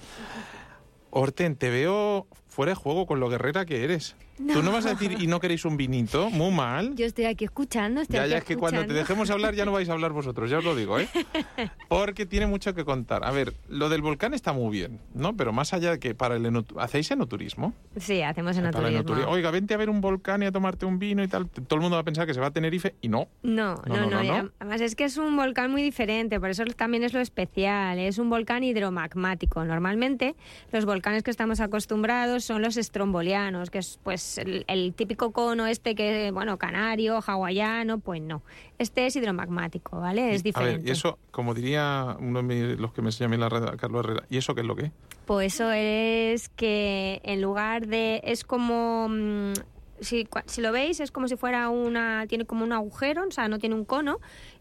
[1.15, 4.15] Horten, te veo fuera de juego con lo guerrera que eres.
[4.37, 6.95] Tú no vas a decir, y no queréis un vinito, muy mal.
[6.95, 8.99] Yo estoy aquí escuchando, estoy Ya, aquí ya es que cuando te escuchando.
[8.99, 11.07] dejemos hablar ya no vais a hablar vosotros, ya os lo digo, ¿eh?
[11.87, 13.23] Porque tiene mucho que contar.
[13.25, 15.35] A ver, lo del volcán está muy bien, ¿no?
[15.37, 17.73] Pero más allá de que para el enotu- ¿hacéis enoturismo?
[17.97, 19.23] Sí, hacemos en Para el naturismo.
[19.27, 21.47] enoturi- Oiga, vente a ver un volcán y a tomarte un vino y tal.
[21.49, 23.27] Todo el mundo va a pensar que se va a Tenerife y no.
[23.43, 24.23] No, No, no, no, no.
[24.23, 24.49] no, no.
[24.59, 27.99] Además es que es un volcán muy diferente, por eso también es lo especial.
[27.99, 29.63] Es un volcán hidromagmático.
[29.63, 30.35] Normalmente
[30.71, 35.65] los volcanes que estamos acostumbrados son los estrombolianos, que es pues el, el típico cono
[35.67, 38.41] este que, bueno, canario, hawaiano, pues no.
[38.77, 40.33] Este es hidromagmático, ¿vale?
[40.33, 40.77] Es A diferente.
[40.79, 43.49] ver, y eso, como diría uno de mis- los que me enseña a mí la
[43.49, 44.91] red, Carlos Herrera, ¿y eso qué es lo que?
[45.25, 48.21] Pues eso es que en lugar de...
[48.23, 49.07] Es como...
[49.09, 49.53] mm,
[50.01, 52.25] Si, si lo veis, es como si fuera una...
[52.27, 54.19] Tiene como un agujero, o sea, no tiene un cono,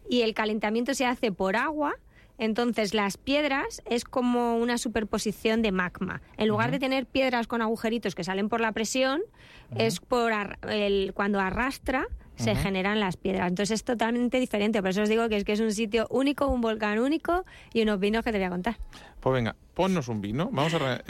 [0.09, 1.95] y el calentamiento se hace por agua.
[2.43, 6.21] Entonces las piedras es como una superposición de magma.
[6.35, 9.21] En lugar de tener piedras con agujeritos que salen por la presión,
[9.77, 13.47] es por ar- el, cuando arrastra se generan las piedras.
[13.49, 14.81] Entonces es totalmente diferente.
[14.81, 17.81] Por eso os digo que es que es un sitio único, un volcán único y
[17.83, 18.77] unos vinos que te voy a contar.
[19.19, 20.49] Pues venga, ponnos un vino.
[20.51, 20.79] Vamos a...
[20.79, 21.03] re-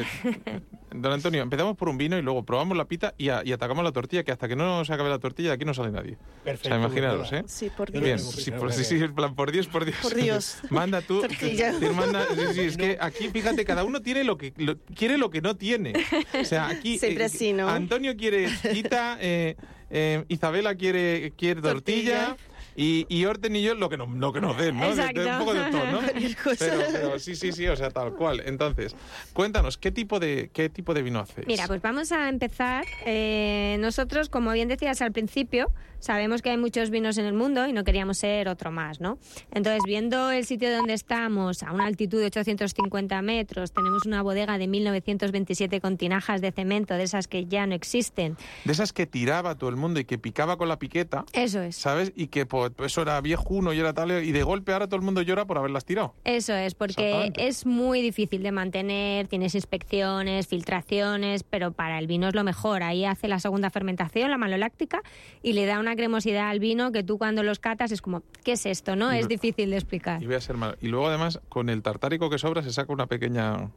[0.45, 0.59] eh,
[0.95, 3.83] Don Antonio, empezamos por un vino y luego probamos la pita y, a- y atacamos
[3.83, 6.17] la tortilla, que hasta que no se acabe la tortilla de aquí no sale nadie.
[6.43, 7.33] Perfecto, o sea, imaginaros.
[7.33, 7.43] ¿eh?
[7.47, 8.29] Sí, por no Bien, Dios.
[8.29, 9.97] tengo sí, por, sí, sí, en plan, por Dios, por Dios.
[10.03, 10.57] Por Dios.
[10.69, 11.21] Manda tú.
[11.21, 11.73] Tortilla.
[11.79, 15.17] sí, manda- sí, sí, es que aquí, fíjate, cada uno tiene lo que lo- quiere
[15.17, 15.93] lo que no tiene.
[16.39, 17.67] O sea, aquí Siempre eh, así, ¿no?
[17.67, 19.55] Antonio quiere quita, eh,
[19.89, 22.25] eh, Isabela quiere, quiere tortilla.
[22.27, 22.49] Tortilla.
[22.75, 24.89] Y, y Orten y yo lo que, no, lo que nos den, ¿no?
[24.89, 25.21] De- de- Exacto.
[25.29, 25.99] un poco de todo, ¿no?
[26.59, 28.41] Pero, pero sí, sí, sí, o sea, tal cual.
[28.47, 28.95] Entonces,
[29.33, 31.45] cuéntanos, ¿qué tipo de, qué tipo de vino hacéis?
[31.45, 32.83] Mira, pues vamos a empezar.
[33.05, 35.71] Eh, nosotros, como bien decías al principio,
[36.03, 39.17] sabemos que hay muchos vinos en el mundo y no queríamos ser otro más, ¿no?
[39.51, 44.57] Entonces, viendo el sitio donde estamos, a una altitud de 850 metros, tenemos una bodega
[44.57, 48.35] de 1927 con tinajas de cemento, de esas que ya no existen.
[48.65, 51.77] De esas que tiraba todo el mundo y que picaba con la piqueta, Eso es.
[51.77, 52.11] ¿sabes?
[52.15, 55.03] Y que pues, eso era viejuno y era tal, y de golpe ahora todo el
[55.03, 56.13] mundo llora por haberlas tirado.
[56.25, 62.27] Eso es, porque es muy difícil de mantener, tienes inspecciones, filtraciones, pero para el vino
[62.27, 62.83] es lo mejor.
[62.83, 65.01] Ahí hace la segunda fermentación, la maloláctica,
[65.41, 68.53] y le da una cremosidad al vino que tú cuando los catas es como, ¿qué
[68.53, 68.95] es esto?
[68.95, 70.21] no Es difícil de explicar.
[70.21, 70.75] Y voy a ser malo.
[70.81, 73.69] Y luego además, con el tartárico que sobra, se saca una pequeña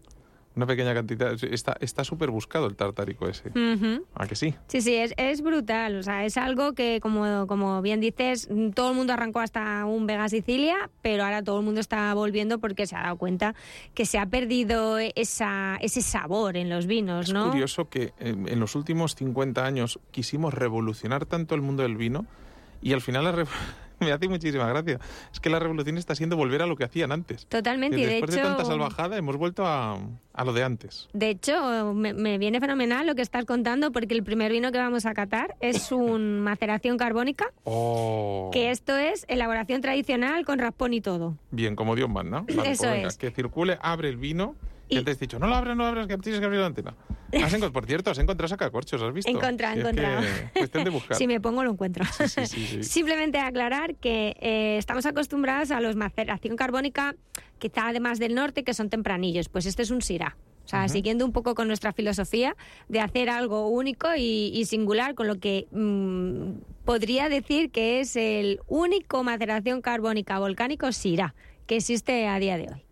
[0.56, 1.32] una pequeña cantidad.
[1.44, 3.50] Está está súper buscado el tartárico ese.
[3.50, 4.04] Ujú.
[4.14, 4.54] ¿A que sí?
[4.68, 5.96] Sí, sí, es, es brutal.
[5.96, 10.06] O sea, es algo que, como, como bien dices, todo el mundo arrancó hasta un
[10.06, 13.54] Vega Sicilia, pero ahora todo el mundo está volviendo porque se ha dado cuenta
[13.94, 17.50] que se ha perdido esa, ese sabor en los vinos, Es ¿no?
[17.50, 22.26] curioso que eh, en los últimos 50 años quisimos revolucionar tanto el mundo del vino
[22.80, 23.32] y al final la
[24.00, 24.98] me hace muchísima gracia.
[25.32, 27.46] Es que la revolución está siendo volver a lo que hacían antes.
[27.46, 27.96] Totalmente.
[27.96, 29.98] Que Y de después de, hecho, tanta salvajada hemos vuelto a,
[30.32, 31.08] a lo de antes.
[31.12, 34.78] De hecho, me, me viene fenomenal lo que estás contando porque el primer vino que
[34.78, 38.50] vamos a catar es un maceración carbónica, Oh.
[38.52, 41.36] que esto es elaboración tradicional con raspón y todo.
[41.50, 42.40] Bien, como Dios manda.
[42.40, 43.16] Vale, Eso pues venga, es.
[43.16, 44.54] Que circule, abre el vino.
[44.88, 46.60] Y Y- antes he dicho, no lo abres, no lo abres, que tienes que abrir
[46.60, 46.94] la antena.
[47.32, 49.30] Has por cierto, has encontrado sacacorchos, ¿has visto?
[49.30, 50.22] Encontrado, Si es encontrado.
[50.22, 51.16] que cuestión de buscar.
[51.18, 52.04] Si me pongo lo encuentro.
[52.04, 52.82] Sí, sí, sí, sí.
[52.84, 57.16] Simplemente aclarar que eh, estamos acostumbrados a los maceración carbónica,
[57.58, 59.48] quizá además del norte, que son tempranillos.
[59.48, 60.36] Pues este es un Syrah.
[60.64, 62.56] O sea, siguiendo un poco con nuestra filosofía
[62.88, 68.16] de hacer algo único y, y singular, con lo que mm, podría decir que es
[68.16, 71.34] el único maceración carbónica volcánico Syrah
[71.68, 72.82] que existe a día de hoy.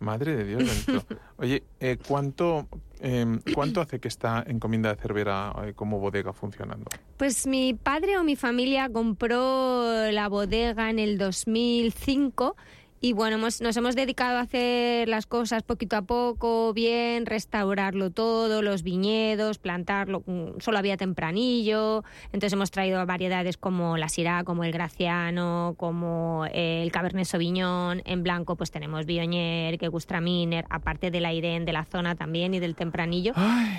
[0.00, 0.86] Madre de Dios.
[1.36, 2.68] Oye, eh, ¿cuánto,
[3.00, 6.86] eh, ¿cuánto hace que está Encomienda de Cervera eh, como bodega funcionando?
[7.16, 12.56] Pues mi padre o mi familia compró la bodega en el 2005
[13.04, 18.10] y bueno, hemos- nos hemos dedicado a hacer las cosas poquito a poco, bien, restaurarlo
[18.10, 24.44] todo, los viñedos, plantarlo, mm, solo había tempranillo, entonces hemos traído variedades como la Syrah,
[24.44, 31.10] como el Graciano, como el Cabernet Sauvignon, en blanco pues tenemos Viognier, que Gustraminer, aparte
[31.10, 33.34] del Airén de la zona también y del tempranillo.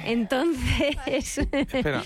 [0.06, 1.38] Entonces...
[1.52, 2.04] Espera,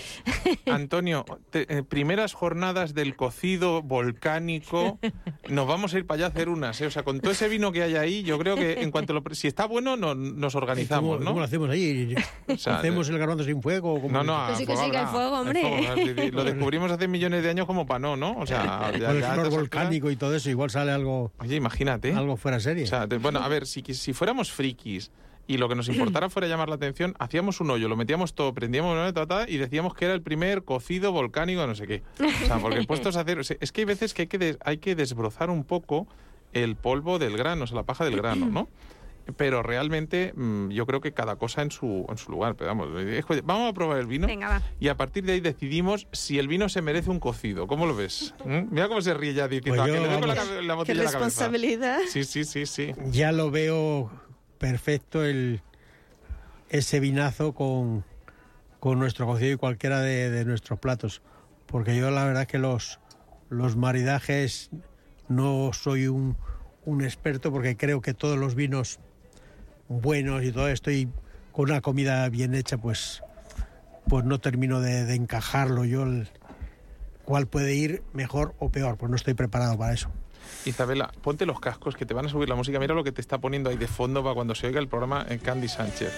[0.66, 4.98] Antonio, te- eh, primeras jornadas del cocido volcánico,
[5.50, 6.86] nos vamos a ir para allá a hacer unas, ¿eh?
[6.86, 9.22] O sea, con todo ese vino que hay ahí, yo creo que en cuanto lo,
[9.32, 11.44] si está bueno, no- nos organizamos, ¿Cómo, cómo lo ¿no?
[11.44, 12.14] hacemos ahí?
[12.48, 13.94] O sea, ¿Hacemos el garbanzo sin fuego?
[13.94, 14.12] o cómo?
[14.12, 15.60] No, no, a Que sí, que fuego hombre.
[15.60, 18.36] fuego, Lo descubrimos hace millones de años como para no, ¿no?
[18.38, 22.12] O sea, ya, Con el flor volcánico y todo eso, igual sale algo, Oye, imagínate.
[22.12, 22.84] algo fuera serie.
[22.84, 25.10] O sea, te- bueno, a ver, si, si fuéramos frikis
[25.46, 28.54] y lo que nos importara fuera llamar la atención, hacíamos un hoyo, lo metíamos todo,
[28.54, 32.02] prendíamos una ta, ta, y decíamos que era el primer cocido volcánico, no sé qué.
[32.20, 33.40] O sea, porque puestos a hacer.
[33.40, 36.06] o sea, es que hay veces que hay que, des- hay que desbrozar un poco
[36.52, 38.68] el polvo del grano, o sea, la paja del grano, ¿no?
[39.36, 42.56] Pero realmente mm, yo creo que cada cosa en su, en su lugar.
[42.56, 44.26] Pero vamos, eh, vamos a probar el vino.
[44.26, 44.62] Venga, va.
[44.80, 47.68] Y a partir de ahí decidimos si el vino se merece un cocido.
[47.68, 48.34] ¿Cómo lo ves?
[48.44, 48.62] ¿Mm?
[48.72, 50.84] Mira cómo se ríe ya diciendo Pues "¿A que yo, le doy con la, la
[50.84, 51.04] Qué en la cabeza?".
[51.04, 51.98] responsabilidad.
[52.08, 52.92] Sí, sí, sí, sí.
[53.12, 54.10] Ya lo veo
[54.58, 55.62] perfecto el
[56.68, 58.04] ese vinazo con,
[58.80, 61.22] con nuestro cocido y cualquiera de, de nuestros platos.
[61.66, 62.98] Porque yo la verdad que los,
[63.48, 64.70] los maridajes
[65.30, 66.36] no soy un,
[66.84, 68.98] un experto porque creo que todos los vinos
[69.88, 71.08] buenos y todo esto y
[71.52, 73.22] con una comida bien hecha pues
[74.08, 76.28] pues no termino de, de encajarlo yo el,
[77.24, 80.10] cuál puede ir mejor o peor pues no estoy preparado para eso
[80.64, 82.78] Isabela, ponte los cascos que te van a subir la música.
[82.78, 85.24] Mira lo que te está poniendo ahí de fondo para cuando se oiga el programa
[85.28, 86.12] en Candy Sánchez.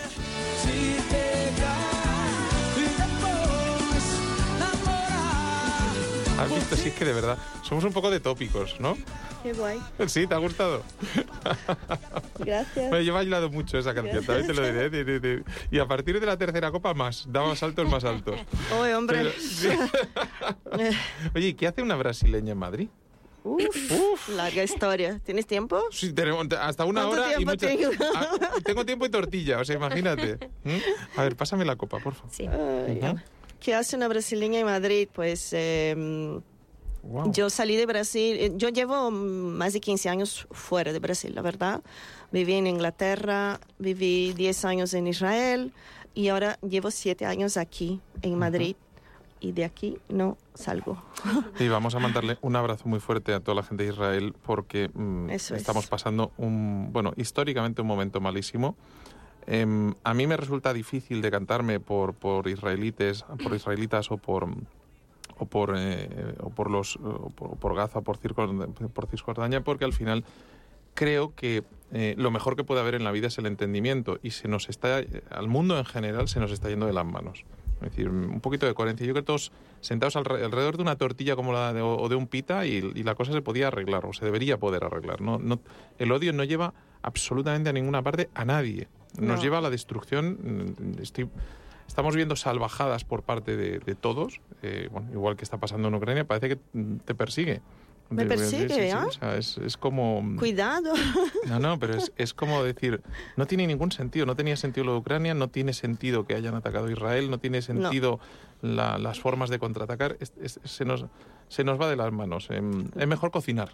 [6.52, 6.76] ¿Has visto?
[6.76, 8.96] Sí, es que de verdad, somos un poco de tópicos, ¿no?
[9.42, 9.80] Qué guay.
[10.06, 10.82] Sí, ¿te ha gustado?
[12.38, 12.88] Gracias.
[12.90, 14.90] Bueno, yo he bailado mucho esa canción, también te lo diré.
[14.90, 15.42] di- di- di.
[15.70, 18.36] Y a partir de la tercera copa más, daba saltos más altos.
[18.80, 19.18] Oye, hombre.
[19.18, 19.68] Pero- sí.
[21.34, 22.88] Oye, ¿y qué hace una brasileña en Madrid?
[23.44, 25.18] Uf, larga historia.
[25.24, 25.83] ¿Tienes tiempo?
[25.90, 27.90] Sí, tenemos hasta una ¿Cuánto hora y mucha- tengo?
[28.14, 28.29] Ah,
[28.64, 30.38] tengo tiempo y tortilla, o sea, imagínate.
[30.62, 30.77] ¿Mm?
[31.18, 32.31] A ver, pásame la copa, por favor.
[32.33, 32.46] Sí.
[32.46, 33.00] Ay.
[33.63, 35.08] ¿Qué hace una brasileña en Madrid?
[35.13, 36.40] Pues eh,
[37.04, 37.33] Wow.
[37.33, 39.15] yo salí de Brasil, eh, yo llevo mm,
[39.56, 41.83] más de 15 años fuera de Brasil, la verdad.
[42.31, 45.73] Viví en Inglaterra, viví 10 años en Israel
[46.15, 48.77] y ahora llevo 7 años aquí en Madrid.
[49.40, 51.02] y de aquí no salgo.
[51.58, 54.88] Y vamos a mandarle un abrazo muy fuerte a toda la gente de Israel porque
[54.94, 55.60] mm, Eso es.
[55.63, 58.77] estamos pasando un, bueno, históricamente un momento malísimo.
[59.46, 64.48] Em, a mí me resulta difícil decantarme por, por israelites, por israelitas o por
[65.38, 69.92] o por eh, o por los o por, por Gaza, por, por Cisjordania, porque al
[69.92, 70.24] final
[70.94, 74.30] creo que eh, lo mejor que puede haber en la vida es el entendimiento y
[74.30, 77.44] se nos está al mundo en general se nos está yendo de las manos.
[77.80, 79.04] Es decir, un poquito de coherencia.
[79.04, 82.14] Yo creo que todos sentados alre- alrededor de una tortilla como la de, o de
[82.14, 85.20] un pita y, y la cosa se podía arreglar o se debería poder arreglar.
[85.20, 85.58] No, no,
[85.98, 86.72] el odio no lleva
[87.02, 88.86] absolutamente a ninguna parte a nadie.
[89.19, 89.42] Nos No.
[89.42, 90.38] lleva a la destrucción.
[90.79, 91.29] Mm, Estoy,
[91.87, 95.94] estamos viendo salvajadas por parte de, de todos, eh, bueno, igual que está pasando en
[95.94, 97.60] Ucrania, parece que mm, te persigue.
[98.10, 100.23] Me persigue, sí, sí, o sea, es, es como...
[100.38, 100.92] Cuidado.
[101.48, 103.00] No, no, pero es, es como decir,
[103.37, 106.54] no tiene ningún sentido, no tenía sentido lo de Ucrania, no tiene sentido que hayan
[106.54, 108.21] atacado a Israel, no tiene sentido
[108.60, 111.06] la- las formas de contraatacar, es- se, nos,
[111.48, 112.48] se nos va de las manos.
[112.50, 113.73] Em, Es mejor cocinar,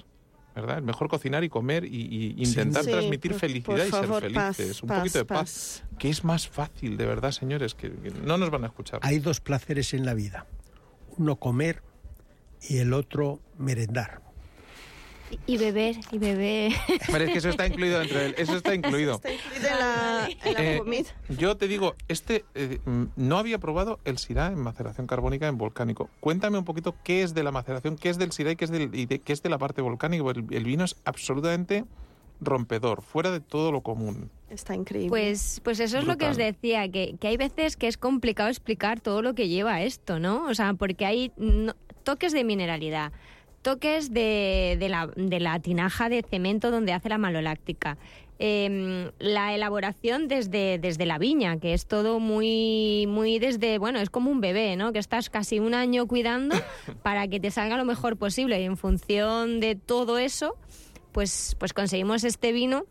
[0.61, 0.79] ¿verdad?
[0.79, 1.89] Es mejor cocinar y comer y,
[2.37, 4.83] y intentar Sí, transmitir por- felicidad por y favor, ser paz, felices.
[4.83, 5.99] Un paz, poquito de paz, paz.
[5.99, 9.01] que es más fácil, de verdad, señores, que, que no nos van a escuchar.
[9.03, 10.47] Hay dos placeres en la vida.
[11.17, 11.83] Uno comer
[12.69, 14.23] y el otro merendar.
[15.47, 16.73] Y beber, y beber.
[17.11, 19.15] Pero es que eso está incluido dentro de él, eso está incluido.
[19.17, 21.09] Está incluida en la, en la Eh, comida.
[21.29, 22.79] Yo te digo, este eh,
[23.17, 26.09] no había probado el Syrah en maceración carbónica en volcánico.
[26.21, 28.71] Cuéntame un poquito qué es de la maceración, qué es del Syrah y qué es,
[28.71, 30.25] del, y de, qué es de la parte volcánica.
[30.31, 31.85] El, el vino es absolutamente
[32.41, 34.31] rompedor, fuera de todo lo común.
[34.49, 35.09] Está increíble.
[35.11, 38.49] Pues, pues eso es lo que os decía, que, que hay veces que es complicado
[38.49, 40.45] explicar todo lo que lleva esto, ¿no?
[40.47, 41.75] O sea, porque hay no-
[42.05, 43.13] toques de mineralidad,
[43.63, 47.99] toques de, de la, de la tinaja de cemento donde hace la maloláctica.
[48.41, 54.11] em, la elaboración desde, desde la viña, que es todo muy, muy desde, bueno, es
[54.11, 54.93] como un bebé, ¿no?
[54.93, 56.55] Que estás casi un año cuidando
[57.03, 60.57] para que te salga lo mejor posible y en función de todo eso,
[61.11, 62.85] pues, pues conseguimos este vino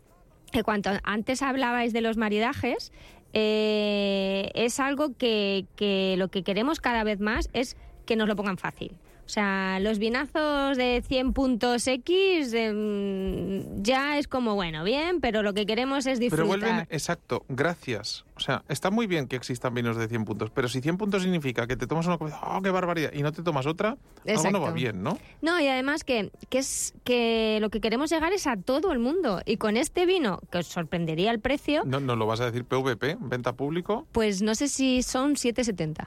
[0.52, 2.92] que cuanto antes hablabais de los maridajes,
[3.32, 8.36] eh, es algo que, que lo que queremos cada vez más es que nos lo
[8.36, 8.92] pongan fácil.
[9.28, 15.42] O sea, los vinazos de 100 puntos X em, ya es como, bueno, bien, pero
[15.42, 16.46] lo que queremos es Pero disfrutar.
[16.46, 18.24] vuelven, exacto, gracias.
[18.36, 21.24] O sea, está muy bien que existan vinos de 100 puntos, pero si 100 puntos
[21.24, 23.10] significa que te tomas una cosa, ¡oh, qué barbaridad!
[23.12, 25.18] y no te tomas otra, algo no va bien, ¿no?
[25.42, 28.98] No, y además que, que es que lo que queremos llegar es a todo el
[28.98, 29.42] mundo.
[29.44, 32.64] Y con este vino, que os sorprendería el precio, No, no lo vas a decir
[32.64, 34.06] PVP, venta público.
[34.12, 36.06] pues no sé si son 7,70.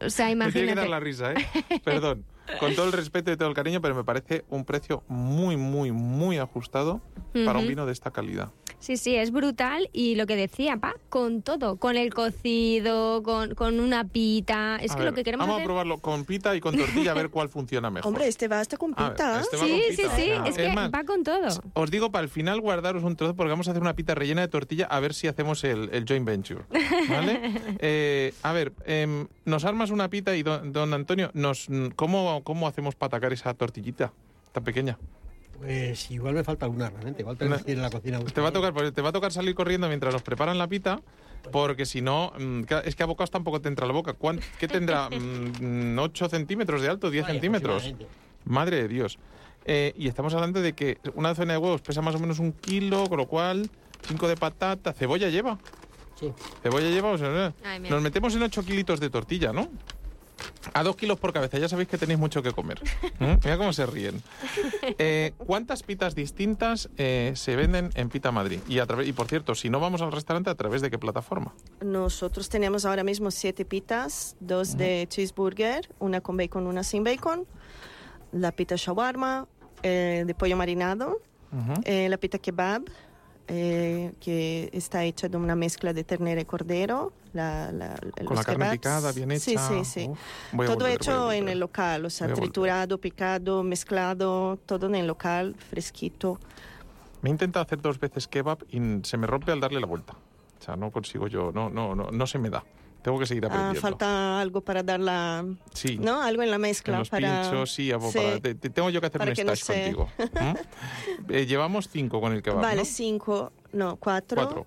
[0.00, 0.80] O sea, Me tiene que imagínate.
[0.80, 1.80] dar la risa, ¿eh?
[1.84, 2.24] Perdón.
[2.60, 5.90] Con todo el respeto y todo el cariño, pero me parece un precio muy, muy,
[5.92, 7.00] muy ajustado
[7.44, 8.50] para un vino de esta calidad.
[8.78, 13.54] Sí, sí, es brutal y lo que decía, pa, con todo, con el cocido, con,
[13.54, 14.76] con una pita.
[14.82, 15.64] Es A que ver, lo que queremos vamos hacer...
[15.64, 18.08] a probarlo con pita y con tortilla a ver cuál funciona mejor.
[18.08, 19.40] Hombre, este va hasta con ver, pita.
[19.40, 21.46] este con Sí, sí, sí, Ah, es que más, va con todo.
[21.74, 24.40] Os digo para el final guardaros un trozo porque vamos a hacer una pita rellena
[24.40, 26.62] de tortilla a ver si hacemos el, el joint venture.
[27.08, 27.40] ¿Vale?
[27.84, 32.66] Eh, a ver, em, nos armas una pita y don, don Antonio, nos, ¿cómo, ¿cómo
[32.66, 34.12] hacemos para atacar esa tortillita
[34.52, 34.98] tan pequeña?
[35.58, 37.22] Pues igual me falta alguna realmente.
[37.22, 37.58] Igual No.
[37.62, 38.18] que ir a la cocina.
[38.18, 40.58] a Te va a tocar, pues, te va a tocar salir corriendo mientras nos preparan
[40.58, 41.00] la pita,
[41.52, 44.14] porque si no, mm, es que a bocados tampoco te entra la boca.
[44.14, 45.08] ¿Cuán- ¿Qué tendrá?
[45.60, 47.10] Mm, ¿8 centímetros de alto?
[47.10, 47.94] ¿10 Vaya, centímetros?
[48.44, 49.18] Madre de Dios.
[49.64, 52.52] Eh, y estamos hablando de que una docena de huevos pesa más o menos un
[52.52, 53.70] kilo, con lo cual
[54.08, 55.58] 5 de patata, cebolla lleva.
[56.18, 56.32] Sí.
[56.64, 59.68] Cebolla lleva, o sea, Ay, nos metemos en 8 kilitos de tortilla, ¿no?
[60.74, 62.80] A 2 kilos por cabeza, ya sabéis que tenéis mucho que comer.
[63.18, 63.24] ¿Mm?
[63.44, 64.22] Mira cómo se ríen.
[64.98, 68.60] Eh, ¿Cuántas pitas distintas eh, se venden en Pita Madrid?
[68.68, 70.98] Y, a través, y por cierto, si no vamos al restaurante, ¿a través de qué
[70.98, 71.54] plataforma?
[71.80, 77.46] Nosotros tenemos ahora mismo siete pitas, dos de cheeseburger, una con bacon, una sin bacon,
[78.32, 79.46] la pita shawarma,
[79.82, 81.20] eh, de pollo marinado,
[81.84, 82.84] eh, la pita kebab,
[83.48, 87.12] eh, que está hecha de una mezcla de ternera y cordero.
[87.32, 88.72] La, la- Con la carne kebabs.
[88.72, 89.40] picada, bien hecha.
[89.44, 90.08] Sí, sí, sí.
[90.10, 90.18] Uf,
[90.66, 95.54] todo volver, hecho en el local, o sea, triturado, picado, mezclado, todo en el local,
[95.70, 96.38] fresquito.
[97.22, 100.12] Me he intentado hacer dos veces kebab y se me rompe al darle la vuelta.
[100.60, 102.62] O sea, no consigo yo, no, no, no, no se me da.
[103.00, 103.80] Tengo que seguir Ah, aprendiendo.
[103.80, 105.44] falta algo para dar la...
[105.74, 105.98] Sí.
[105.98, 106.22] ¿No?
[106.22, 107.42] Algo en la En mezcla los para...
[107.42, 108.18] pinchos, sí, Sí.
[108.18, 110.08] para- te, te tengo yo que hacer Para un que no se- contigo.
[110.18, 111.32] ¿Mm?
[111.32, 112.84] Eh, llevamos cinco con el kebab, Vale, ¿no?
[112.84, 114.36] cinco, no, cuatro.
[114.42, 114.66] Cuatro.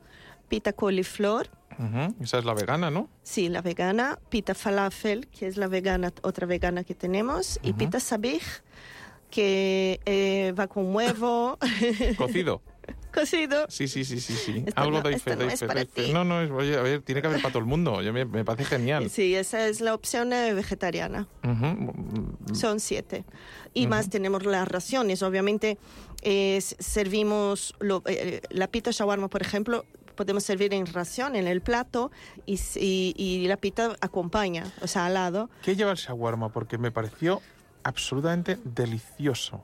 [0.49, 1.47] Pita coliflor,
[1.77, 3.09] Ujú, Esa es la vegana, ¿no?
[3.23, 4.17] sí, la vegana.
[4.29, 7.59] Pita falafel, que es la vegana, otra vegana que tenemos.
[7.63, 7.79] Y Ujú.
[7.79, 8.43] pita sabich,
[9.29, 11.57] que eh, va con huevo.
[12.17, 12.61] Cocido.
[13.13, 13.65] Cocido.
[13.69, 14.63] Sí, sí, sí, sí, sí.
[14.67, 16.11] Esto Algo no- esto fe, no es para ti.
[16.13, 18.01] No, no, es, oye, a ver, tiene que haber para todo el mundo.
[18.01, 19.09] Yo me, me parece genial.
[19.09, 21.27] Sí, esa es la opción eh, vegetariana.
[21.43, 22.37] Ujú.
[22.53, 23.23] Son siete.
[23.73, 25.23] Y más tenemos las raciones.
[25.23, 25.77] Obviamente,
[26.21, 29.85] eh, servimos lo- eh, la pita shawarma, por ejemplo,
[30.15, 32.11] podemos servir en ración, en el plato,
[32.45, 35.49] y, y- y la pita acompaña, o sea, al lado.
[35.61, 36.49] ¿Qué lleva el shawarma?
[36.49, 37.41] Porque me pareció
[37.83, 39.63] absolutamente delicioso.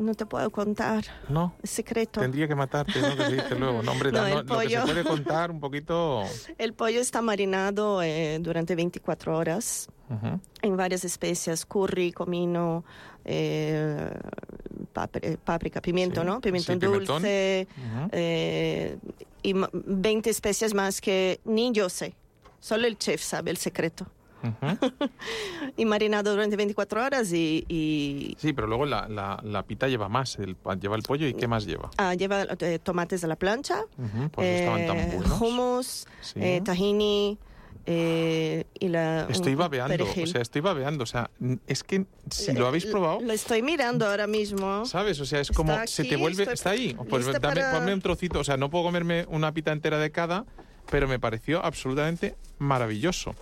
[0.00, 1.52] No te puedo contar, ¿No?
[1.60, 2.20] es secreto.
[2.20, 3.16] Tendría que matarte, ¿no?
[3.16, 3.82] Que se dice luego.
[3.82, 4.82] No, hombre, No, da- no, lo que se pollo.
[4.84, 6.22] puede contar un poquito...
[6.58, 10.38] El pollo está marinado eh, durante 24 horas Ujú.
[10.62, 12.84] en varias especias, curry, comino,
[13.24, 14.08] eh,
[15.44, 16.40] páprica, pimiento, Sí, ¿no?
[16.40, 17.68] Pimiento sí, dulce,
[18.12, 18.98] eh,
[19.42, 22.14] y ma- 20 especias más que ni yo sé.
[22.60, 24.06] Solo el chef sabe el secreto.
[24.42, 24.78] Ujú.
[25.78, 30.08] Y marinado durante 24 horas y, y, Sí, pero luego la, la, la pita lleva
[30.08, 30.36] más.
[30.38, 31.90] El, lleva el pollo y ¿qué más lleva?
[31.98, 35.40] ah, lleva eh, tomates a la plancha, eso estaban tan eh, buenos.
[35.40, 36.40] hummus, Sí.
[36.40, 37.38] eh, tahini
[37.86, 39.26] eh, y la...
[39.30, 40.26] Estoy babeando, o perejil.
[40.28, 41.04] sea, estoy babeando.
[41.04, 41.30] O sea,
[41.66, 44.84] es que si lo habéis probado, Lo estoy mirando ahora mismo.
[44.86, 45.20] ¿sabes?
[45.20, 46.42] O sea, es como aquí, se te vuelve...
[46.42, 46.96] estoy ¿Está ahí?
[47.08, 48.40] Pues dame, para- ponme un trocito.
[48.40, 50.44] O sea, no puedo comerme una pita entera de cada,
[50.90, 53.34] pero me pareció absolutamente maravilloso.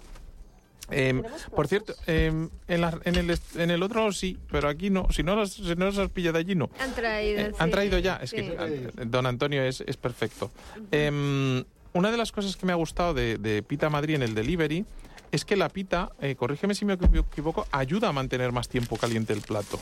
[0.90, 1.22] Em,
[1.56, 5.08] por cierto, em, en, la- en el, en el otro sí, pero aquí no.
[5.10, 6.68] Si no las, si no las has pillado allí, no.
[6.78, 7.40] Han traído.
[7.40, 7.72] Eh, Han sí.
[7.72, 8.36] traído ya, es Sí.
[8.36, 10.50] que eh, don Antonio es, es perfecto.
[10.90, 11.64] Em,
[11.94, 14.84] una de las cosas que me ha gustado de, Pita Madrid en el delivery
[15.30, 19.32] es que la pita, eh, corrígeme si me equivoco, ayuda a mantener más tiempo caliente
[19.32, 19.80] el plato.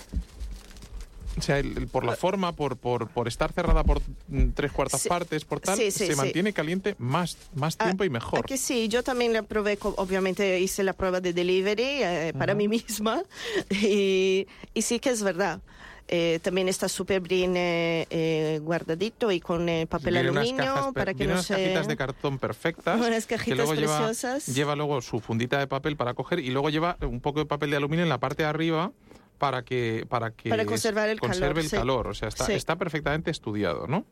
[1.38, 4.70] O sea, el- el- por la forma, por, por, por estar cerrada por mm, tres
[4.72, 5.08] cuartas Sí.
[5.08, 8.40] partes, por tal, Sí, sí, se mantiene caliente más, más Ah, tiempo y mejor.
[8.40, 12.68] Aquí sí, yo también la probé, obviamente hice la prueba de delivery eh, para mí
[12.68, 13.22] misma
[13.70, 15.60] y, y sí que es verdad.
[16.08, 21.14] Eh, también está súper bien eh, eh, guardadito y con eh, papel aluminio cajas para
[21.14, 21.54] que no unas se...
[21.54, 23.00] cajitas de cartón perfectas.
[23.06, 24.46] Unas que cajitas luego lleva, preciosas.
[24.46, 27.70] lleva luego su fundita de papel para coger y luego lleva un poco de papel
[27.70, 28.92] de aluminio en la parte de arriba
[29.38, 31.76] para que para que Para conservar el conserve calor, el sí.
[31.76, 32.06] calor.
[32.08, 32.52] O sea, está, Sí.
[32.52, 34.04] está perfectamente estudiado, ¿no?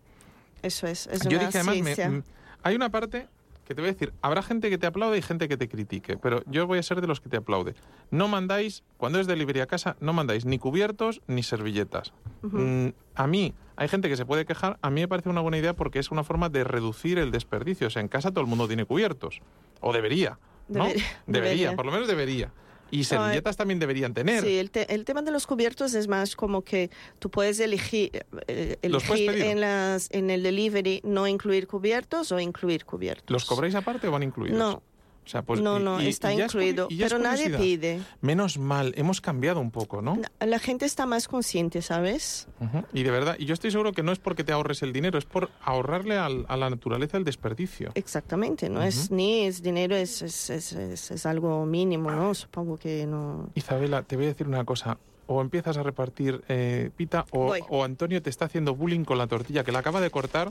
[0.63, 2.23] Eso es, es Yo una dije además, me- mm,
[2.63, 3.29] hay una parte
[3.65, 6.17] que te voy a decir, habrá gente que te aplaude y gente que te critique,
[6.17, 7.75] pero yo voy a ser de los que te aplaude.
[8.11, 12.13] No mandáis, cuando es delivery a casa, no mandáis ni cubiertos ni servilletas.
[12.43, 15.57] Mm, a mí, hay gente que se puede quejar, a mí me parece una buena
[15.57, 17.87] idea porque es una forma de reducir el desperdicio.
[17.87, 19.41] O sea, en casa todo el mundo tiene cubiertos,
[19.81, 20.85] o debería, ¿no?
[20.87, 21.77] Debería, debería.
[21.77, 22.53] por lo menos debería.
[22.91, 24.43] Y servilletas también deberían tener.
[24.43, 28.11] Sí, el, te- el tema de los cubiertos es más como que tú puedes elegir,
[28.49, 33.31] eh, ¿Los puedes elegir en, las, en el delivery no incluir cubiertos o incluir cubiertos.
[33.31, 34.59] ¿Los cobráis aparte o van incluidos?
[34.59, 34.83] No,
[35.25, 38.01] O sea, pues, no, no, y- está y es incluido, es pero nadie pide.
[38.21, 40.19] Menos mal, hemos cambiado un poco, ¿no?
[40.41, 42.49] La gente está más consciente, ¿sabes?
[42.93, 45.19] Y de verdad, y yo estoy seguro que no es porque te ahorres el dinero,
[45.19, 47.91] es por ahorrarle al- a la naturaleza el desperdicio.
[47.95, 52.35] Exactamente, no es ni es dinero, es, es, es, es- es algo mínimo, ¿no?
[52.35, 53.51] Supongo que no.
[53.55, 54.99] Isabela, te voy a decir una cosa.
[55.33, 59.63] O empiezas a repartir eh, pita o, Antonio te está haciendo bullying con la tortilla
[59.63, 60.51] que la acaba de cortar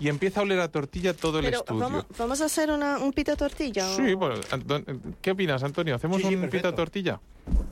[0.00, 1.80] y empieza a oler a tortilla todo el estudio.
[1.80, 3.88] vamos, vamos a hacer una, un pita tortilla.
[3.96, 4.84] Sí, o- bueno, Anton-
[5.22, 5.94] ¿qué opinas, Antonio?
[5.94, 6.68] ¿Hacemos Sí, sí, un perfecto.
[6.68, 7.20] pita tortilla?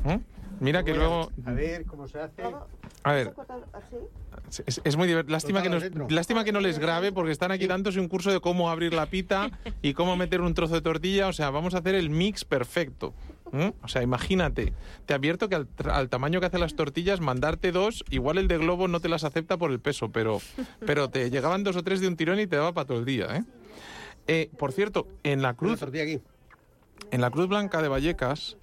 [0.06, 0.18] ¿Eh?
[0.58, 1.30] Mira que luego...
[1.44, 2.42] A ver cómo se hace.
[3.02, 3.34] A ver,
[3.74, 4.62] así.
[4.64, 5.32] Es, es muy divertido.
[5.32, 6.16] Lástima que, Cortado nos, dentro.
[6.16, 9.04] lástima que no les grabe porque están aquí dándose un curso de cómo abrir la
[9.04, 9.50] pita
[9.82, 11.28] y cómo meter un trozo de tortilla.
[11.28, 13.12] O sea, vamos a hacer el mix perfecto.
[13.52, 13.68] ¿Mm?
[13.82, 14.72] O sea, imagínate.
[15.06, 18.48] Te advierto que al, tra- al tamaño que hacen las tortillas, mandarte dos, igual el
[18.48, 20.40] de globo no te las acepta por el peso, pero,
[20.84, 23.04] pero te llegaban dos o tres de un tirón y te daba para todo el
[23.04, 23.36] día.
[23.36, 23.44] ¿eh?
[24.26, 26.20] Eh, por cierto, en la cruz aquí.
[27.12, 28.56] en la Cruz Blanca de Vallecas,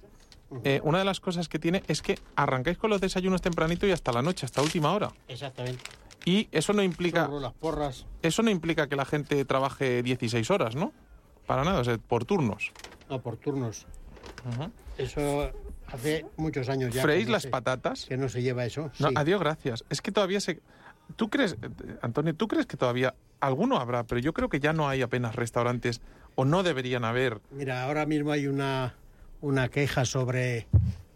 [0.62, 3.90] eh, una de las cosas que tiene es que arrancáis con los desayunos tempranito y
[3.92, 5.10] hasta la noche, hasta última hora.
[5.28, 5.82] Exactamente.
[6.26, 8.06] Y eso no implica Churros, las porras.
[8.22, 10.92] eso no implica que la gente trabaje 16 horas, ¿no?
[11.46, 12.70] Para nada, o sea, por turnos.
[13.10, 13.86] No, por turnos.
[14.98, 15.50] Eso
[15.88, 17.02] hace muchos años ya.
[17.02, 18.06] ¿Freís las se- patatas?
[18.06, 18.90] Que no se lleva eso.
[18.98, 19.14] No, sí.
[19.16, 19.84] adiós, gracias.
[19.90, 20.60] Es que todavía se...
[21.16, 21.56] ¿Tú crees,
[22.00, 25.36] Antonio, tú crees que todavía alguno habrá, pero yo creo que ya no hay apenas
[25.36, 26.00] restaurantes
[26.34, 27.40] o no deberían haber?
[27.50, 28.94] Mira, ahora mismo hay una,
[29.42, 30.66] una queja sobre,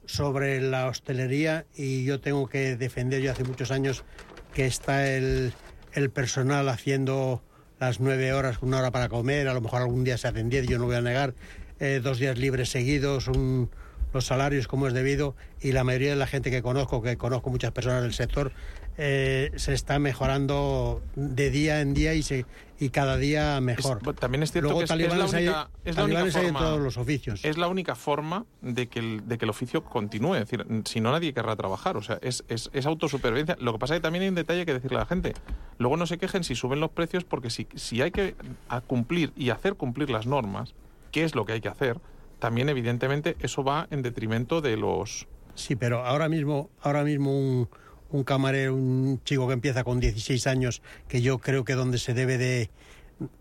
[0.05, 4.05] sobre la hostelería y yo tengo que defender, yo hace muchos años
[4.53, 5.55] que está el,
[5.95, 7.43] el personal haciendo
[7.81, 10.67] las nueve horas, una hora para comer, a lo mejor algún día se hacen diez,
[10.67, 11.33] yo no voy a negar,
[11.81, 13.71] eh, dos días libres seguidos, un,
[14.13, 17.51] los salarios como es debido y la mayoría de la gente que conozco, que conozco
[17.51, 18.53] muchas personas del sector,
[19.01, 22.47] eh, se está mejorando de día en día y se
[22.81, 24.01] y cada día mejor.
[24.07, 26.21] Es- también es cierto Luego que es- es la talibanes hay- única- es la única
[26.21, 27.45] hay en forma- todos los oficios.
[27.45, 30.35] Es la única forma de que el, de que el oficio continúe.
[30.37, 31.97] Es decir, si no, nadie querrá trabajar.
[31.97, 33.57] O sea, es, es, es autosupervivencia.
[33.61, 35.35] Lo que pasa es que también hay un detalle que decirle a la gente.
[35.79, 38.37] Luego no se quejen si suben los precios, porque si, si hay que
[38.69, 40.75] a cumplir y hacer cumplir las normas,
[41.11, 42.01] que es lo que hay que hacer,
[42.39, 45.27] también evidentemente eso va en detrimento de los...
[45.55, 47.69] Sí, pero ahora mismo, ahora mismo
[48.11, 52.15] un, camarero, un chico que empieza con 16 años, que yo creo que donde se
[52.15, 52.71] debe de,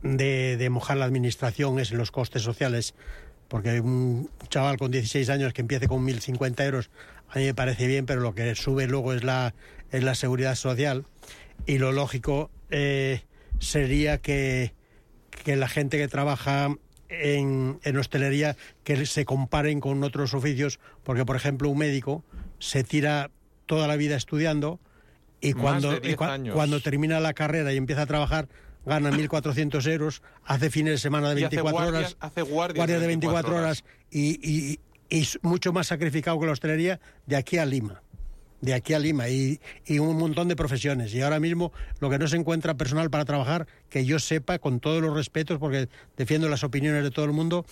[0.02, 2.96] de, de mojar la administración es en los costes sociales,
[3.48, 6.90] porque un chaval con 16 años que empiece con 1.050 euros,
[7.30, 9.54] a mí me parece bien, pero lo que sube luego es la,
[9.92, 11.06] es la seguridad social.
[11.66, 13.22] Y lo lógico eh,
[13.60, 14.74] sería que,
[15.44, 16.76] que la gente que trabaja
[17.10, 22.24] en, en hostelería que se comparen con otros oficios, porque por ejemplo un médico
[22.60, 23.32] se tira
[23.66, 24.80] toda la vida estudiando
[25.42, 26.56] y cuando, de 10 y cua- años.
[26.56, 28.48] cuando termina la carrera y empieza a trabajar
[28.86, 32.78] gana 1.400 euros, hace fines de semana de y hace 24 guardias- horas, hace guardias
[32.78, 34.80] guardias de 24 horas y, y-
[35.10, 38.02] y es mucho más sacrificado que la hostelería de aquí a Lima.
[38.62, 41.14] De aquí a Lima y, y un montón de profesiones.
[41.14, 44.80] Y ahora mismo lo que no se encuentra personal para trabajar, que yo sepa, con
[44.80, 47.66] todos los respetos, porque defiendo las opiniones de todo el mundo,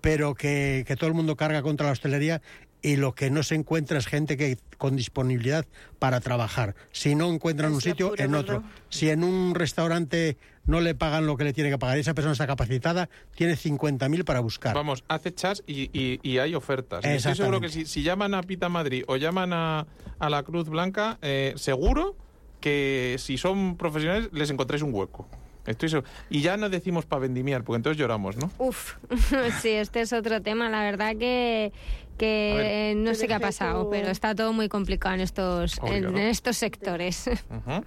[0.00, 2.42] pero que, que todo el mundo carga contra la hostelería
[2.82, 5.66] y lo que no se encuentra es gente que con disponibilidad
[5.98, 6.74] para trabajar.
[6.92, 8.62] Si no encuentran un sitio, en otro.
[8.88, 10.36] Si en un restaurante
[10.68, 13.54] no le pagan lo que le tiene que pagar y esa persona está capacitada, tiene
[13.54, 14.74] 50.000 para buscar.
[14.74, 17.04] Vamos, hace chats y, y- y hay ofertas.
[17.04, 19.86] Y Estoy seguro que si llaman a Pita Madrid o llaman a,
[20.20, 22.14] a la Cruz Blanca, eh, seguro
[22.60, 25.28] que si son profesionales les encontráis un hueco.
[25.66, 26.08] Estoy seguro.
[26.30, 28.50] Y ya no decimos para vendimiar, porque entonces lloramos, ¿no?
[28.58, 28.94] Uf,
[29.60, 30.68] sí, este es otro tema.
[30.70, 31.72] La verdad que,
[32.18, 36.18] que no sé qué ha pasado, tu- pero está todo muy complicado en estos, en
[36.18, 37.26] estos sectores.
[37.50, 37.84] Ujú.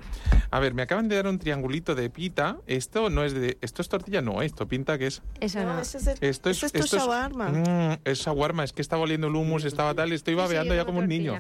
[0.49, 2.57] A ver, me acaban de dar un triangulito de pita.
[2.65, 3.57] Esto no es de.
[3.61, 4.41] Esto es tortilla, no.
[4.41, 5.21] Esto pinta que es.
[5.39, 5.79] Eso no.
[5.79, 7.49] Es, el- Esto es, es esto es- shawarma.
[7.49, 10.99] Mm, es shawarma, es que estaba oliendo el hummus, estaba tal, estoy babeando ya como
[10.99, 11.38] un niño.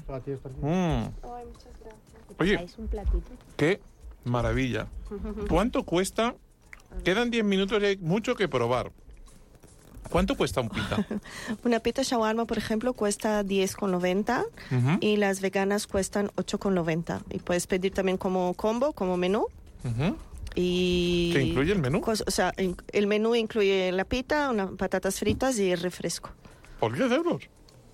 [0.61, 1.03] Mm.
[2.39, 3.29] Oye, un platito.
[3.57, 3.79] qué
[4.23, 4.87] maravilla.
[5.49, 6.35] ¿Cuánto cuesta?
[7.03, 8.91] Quedan 10 minutos y hay mucho que probar.
[10.11, 11.05] ¿Cuánto cuesta un pita?
[11.63, 17.21] Una pita shawarma, por ejemplo, cuesta 10,90 Ujú, y las veganas cuestan 8,90.
[17.31, 19.47] Y puedes pedir también como combo, como menú.
[19.83, 20.17] ujú.
[20.53, 22.01] Y ¿Qué incluye el menú?
[22.05, 26.29] o sea, el menú incluye la pita, unas patatas fritas y el refresco.
[26.79, 27.43] ¿Por 10 euros?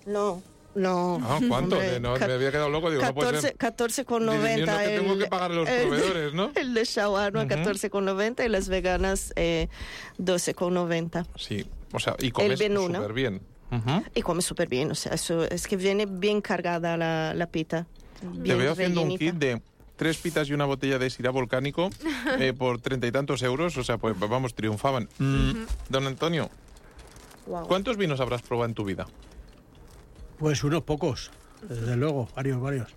[0.04, 0.42] No,
[0.74, 1.20] no.
[1.22, 1.76] Ah, ¿Cuánto?
[1.76, 3.56] Hombre, Eh, no, me había quedado loco, digo, no puede 14, ser.
[3.58, 4.56] 14,90.
[4.56, 6.50] Dios, no, que tengo que pagar a los el- proveedores, ¿no?
[6.56, 7.50] El de shawarma, Ujú.
[7.54, 9.68] 14,90 y las veganas, eh,
[10.18, 11.26] 12,90.
[11.36, 13.40] Sí, o sea, y comes súper bien.
[13.70, 14.02] Ujú.
[14.14, 17.86] Y come súper bien, o sea, eso es que viene bien cargada la, la pita.
[18.20, 19.32] Te Bien veo haciendo un rellenita.
[19.32, 19.62] kit de
[19.96, 21.90] tres pitas y una botella de sirá volcánico
[22.38, 23.76] eh, por treinta y tantos euros.
[23.76, 25.08] O sea, pues vamos, triunfaban.
[25.18, 25.52] Mm,
[25.90, 26.50] Don Antonio,
[27.46, 27.66] Guau.
[27.68, 29.06] ¿cuántos vinos habrás probado en tu vida?
[30.38, 31.30] Pues unos pocos,
[31.68, 32.88] desde luego, varios, varios.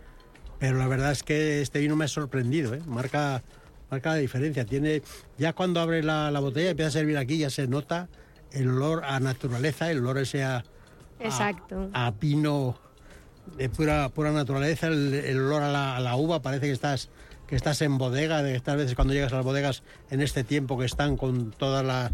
[0.59, 2.81] Pero la verdad es que este vino me ha sorprendido, ¿eh?
[2.85, 3.41] Marca,
[3.89, 4.63] marca la diferencia.
[4.63, 5.01] Tiene,
[5.37, 8.09] ya cuando abre la, la botella, empieza a servir aquí, ya se nota
[8.51, 10.63] el olor a naturaleza, el olor ese a, a-
[11.19, 11.89] Exacto.
[11.93, 12.77] a vino
[13.57, 17.09] de pura, pura naturaleza, el, el olor a la, a la uva, parece que estás
[17.47, 20.77] que estás en bodega, de estas veces cuando llegas a las bodegas en este tiempo
[20.79, 22.11] que están con toda la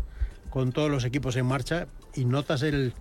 [0.49, 2.93] con todos los equipos en marcha y notas el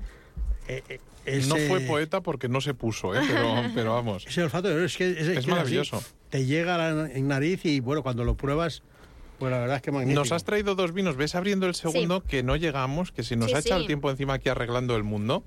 [0.68, 0.82] eh,
[1.24, 3.20] eh, No ese- fue poeta porque no se puso, ¿eh?
[3.26, 4.26] pero, pero vamos.
[4.26, 5.48] ese olfato es que es, que así.
[5.50, 6.02] maravilloso.
[6.28, 8.82] te llega a la en nariz y bueno cuando lo pruebas
[9.38, 11.16] pues la verdad es que magnífico Nos has traído dos vinos.
[11.16, 13.82] Ves abriendo el segundo que no llegamos, que se nos Sí, ha echado sí.
[13.82, 15.42] el tiempo encima aquí arreglando el mundo.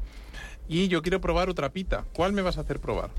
[0.67, 2.05] Y yo quiero probar otra pita.
[2.13, 3.09] ¿Cuál me vas a hacer probar?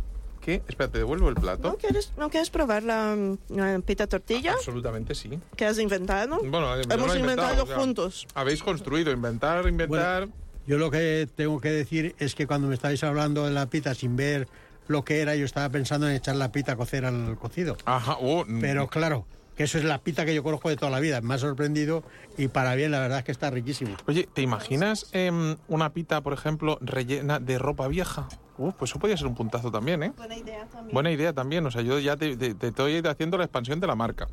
[0.41, 0.63] ¿Qué?
[0.69, 1.69] Espera, te devuelvo el plato.
[1.69, 3.15] ¿No quieres, ¿No quieres probar la,
[3.49, 5.39] la pita tortilla Absolutamente sí.
[5.55, 6.39] que has inventado?
[6.43, 8.27] Bueno, Hemos he inventado o sea, juntos.
[8.35, 10.29] Habéis construido, inventar, inventar.
[10.67, 13.95] Yo lo que tengo que decir es que cuando me estáis hablando de la pita
[13.95, 14.49] sin ver
[14.89, 17.77] lo que era, yo estaba pensando en echar la pita a cocer al cocido.
[17.85, 19.27] Ajá, oh, mm, Pero claro,
[19.61, 21.21] que eso es la pita que yo conozco de toda la vida.
[21.21, 22.03] Me ha sorprendido
[22.39, 23.95] y para bien, la verdad es que está riquísimo.
[24.07, 28.27] Oye, ¿te imaginas em, una pita, por ejemplo, rellena de ropa vieja?
[28.57, 30.13] Uh, pues eso podría ser un puntazo también, ¿eh?
[30.17, 30.95] Buena idea también.
[30.95, 31.67] Buena idea también.
[31.67, 34.29] O sea, yo ya te, te- te estoy haciendo la expansión de la marca.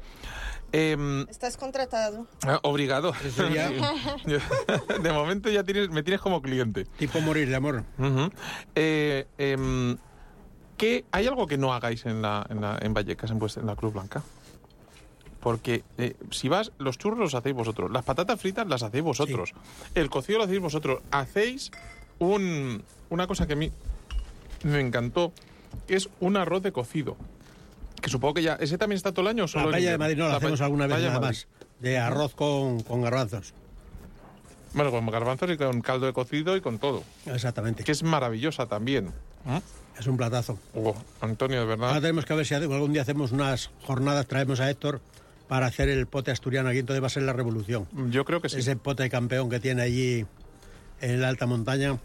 [0.71, 2.25] Em, Estás contratado.
[2.43, 3.11] ah, obrigado.
[3.25, 3.69] Eso ya-
[4.25, 4.37] Yo-
[5.03, 6.85] de momento ya tienes, me tienes como cliente.
[6.97, 7.83] Tipo morir de amor.
[8.75, 9.97] Eh, em,
[10.77, 13.67] ¿qué- ¿Hay algo que no hagáis en, la, en, la- en Vallecas, en, vuestra- en
[13.67, 14.23] la Cruz Blanca?
[15.39, 19.53] Porque eh, si vas, los churros los hacéis vosotros, las patatas fritas las hacéis vosotros,
[19.95, 21.01] el cocido lo hacéis vosotros.
[21.11, 21.71] Hacéis
[22.19, 23.71] un, una cosa que a mí
[24.63, 25.31] me encantó,
[25.87, 27.15] que es un arroz de cocido.
[28.01, 28.53] Que supongo que ya...
[28.55, 29.97] ¿Ese también está todo el año o solo La paella de?
[29.97, 31.47] Madrid no la, pa- hacemos alguna vez nada más.
[31.79, 33.53] De arroz con, con garbanzos.
[34.73, 37.03] Bueno, con garbanzos y con caldo de cocido y con todo.
[37.25, 37.83] Exactamente.
[37.83, 39.07] Que es maravillosa también.
[39.45, 39.57] ¿Mm?
[39.99, 40.59] Es un platazo.
[40.75, 41.89] Oh, Antonio, de verdad.
[41.89, 45.01] Ahora tenemos que ver si algún día hacemos unas jornadas, traemos a Héctor
[45.47, 46.69] para hacer el pote asturiano.
[46.69, 47.87] Aquí entonces va a ser la revolución.
[48.09, 48.57] Yo creo que sí.
[48.59, 50.25] Ese pote campeón que tiene allí
[51.01, 51.97] en la alta montaña.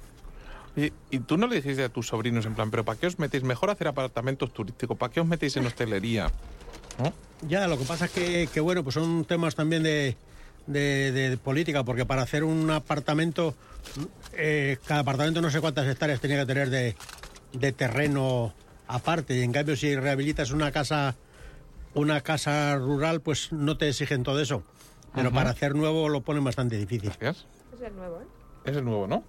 [0.75, 3.19] Y, y tú no le dijiste a tus sobrinos en plan, pero ¿para qué os
[3.19, 3.43] metéis?
[3.43, 6.31] Mejor hacer apartamentos turísticos, ¿para qué os metéis en hostelería?
[6.99, 7.13] ¿No?
[7.47, 10.17] Ya, lo que pasa es que, que, bueno, pues son temas también de,
[10.67, 13.55] de- de política, porque para hacer un apartamento,
[14.33, 16.97] eh, cada apartamento no sé cuántas hectáreas tenía que tener de,
[17.53, 18.55] de terreno
[18.89, 19.37] aparte.
[19.37, 21.17] Y en cambio, si rehabilitas una casa,
[21.95, 24.63] una casa rural, pues no te exigen todo eso.
[25.15, 27.11] Pero para hacer nuevo lo ponen bastante difícil.
[27.21, 27.47] Gracias.
[27.75, 28.27] Es el nuevo, ¿eh?
[28.65, 29.25] Es el nuevo, ¿no?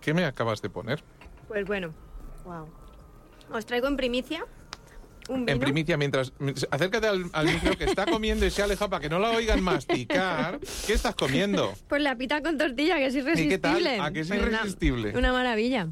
[0.00, 1.02] ¿Qué me acabas de poner?
[1.48, 1.92] Pues bueno,
[2.44, 2.66] Wow.
[3.52, 4.46] os traigo en primicia
[5.28, 5.52] un vino.
[5.52, 6.32] En primicia, mientras...
[6.70, 9.62] Acércate al, al micro que está comiendo y se aleja para que no la oigan
[9.62, 10.58] masticar.
[10.86, 11.74] ¿Qué estás comiendo?
[11.88, 13.48] Pues la pita con tortilla, que es irresistible.
[13.50, 13.86] qué tal?
[14.00, 15.16] ¿A que es Pues una- irresistible?
[15.16, 15.88] Una, maravilla.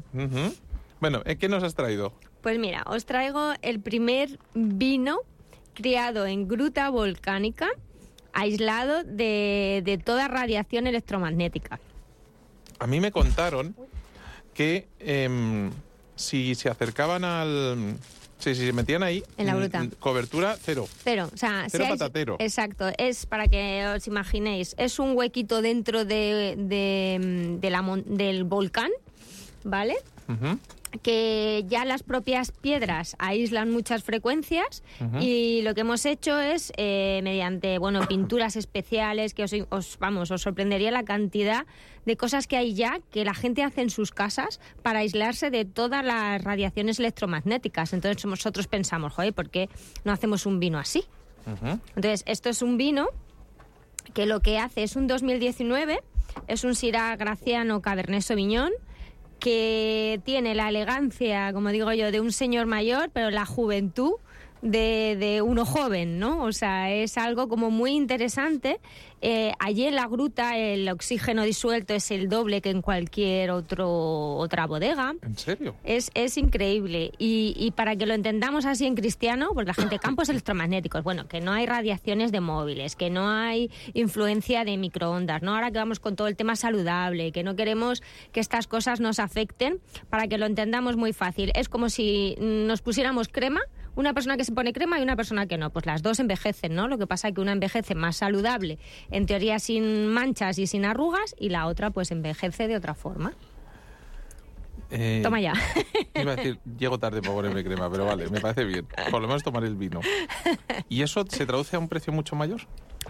[0.99, 2.13] Bueno, ¿eh, ¿qué nos has traído?
[2.41, 5.19] Pues mira, os traigo el primer vino
[5.83, 7.69] criado en gruta volcánica,
[8.33, 11.79] aislado de, de toda radiación electromagnética.
[12.79, 13.73] A mí me contaron
[14.53, 15.71] que em,
[16.17, 17.95] si se acercaban al...
[18.39, 19.23] Si, si se metían ahí...
[19.37, 19.83] En la mm, gruta.
[19.83, 20.85] mm, Cobertura cero.
[21.03, 22.35] Cero, o sea, Cero si hay- patatero.
[22.39, 28.43] Exacto, es para que os imaginéis, es un huequito dentro de, de- de la del
[28.43, 28.91] volcán,
[29.63, 29.95] ¿vale?
[31.01, 34.83] Que ya las propias piedras aíslan muchas frecuencias
[35.21, 40.31] y lo que hemos hecho es eh, mediante bueno pinturas especiales que os, os- vamos
[40.31, 41.65] os sorprendería la cantidad
[42.05, 45.63] de cosas que hay ya que la gente hace en sus casas para aislarse de
[45.65, 47.93] todas las radiaciones electromagnéticas.
[47.93, 49.69] Entonces nosotros pensamos joder ¿por qué
[50.05, 51.03] no hacemos un vino así?
[51.95, 53.07] Entonces, esto es un vino
[54.13, 55.99] que lo que hace es un 2019,
[56.47, 58.71] es un Syrah Graciano Cabernet Sauvignon
[59.39, 64.13] que tiene la elegancia, como digo yo, de un señor mayor, pero la juventud
[64.61, 66.43] de, de uno joven, ¿no?
[66.43, 68.79] O sea, es algo como muy interesante.
[69.21, 74.35] Eh, allí en la gruta el oxígeno disuelto es el doble que en cualquier otro,
[74.35, 75.13] otra bodega.
[75.21, 75.75] ¿En serio?
[75.83, 77.11] Es, es increíble.
[77.17, 81.27] Y, y para que lo entendamos así en cristiano, porque la gente, campos electromagnéticos, bueno,
[81.27, 85.53] que no hay radiaciones de móviles, que no hay influencia de microondas, ¿no?
[85.53, 88.01] Ahora que vamos con todo el tema saludable, que no queremos
[88.31, 89.79] que estas cosas nos afecten,
[90.09, 91.51] para que lo entendamos muy fácil.
[91.55, 93.61] Es como si nos pusiéramos crema,
[93.99, 95.69] una persona que se pone crema y una persona que no.
[95.71, 96.87] Pues las dos envejecen, ¿no?
[96.87, 98.79] Lo que pasa es que una envejece más saludable,
[99.11, 103.33] en teoría sin manchas y sin arrugas, y la otra pues envejece de otra forma.
[104.91, 105.53] Eh, Toma ya.
[106.15, 108.87] Iba a decir, llego tarde para ponerme crema, pero vale, me parece bien.
[109.11, 110.01] Por lo menos tomar el vino.
[110.89, 112.61] ¿Y eso se traduce a un precio mucho mayor?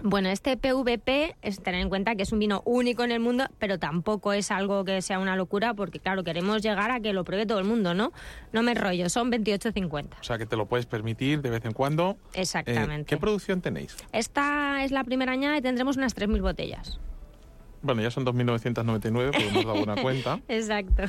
[0.02, 3.44] Bueno, este PVP es tener en cuenta que es un vino único en el mundo,
[3.58, 7.24] pero tampoco es algo que sea una locura, porque claro, queremos llegar a que lo
[7.24, 8.12] pruebe todo el mundo, ¿no?
[8.52, 10.20] No me enrollo, son 28,50.
[10.20, 12.16] O sea, que te lo puedes permitir de vez en cuando.
[12.32, 13.04] Eh, Exactamente.
[13.04, 13.96] ¿Qué producción tenéis?
[14.12, 16.98] Esta es la primera añada y tendremos unas 3.000 botellas.
[17.82, 20.40] Bueno, ya son 2.999, porque hemos dado una cuenta.
[20.48, 21.02] Exacto.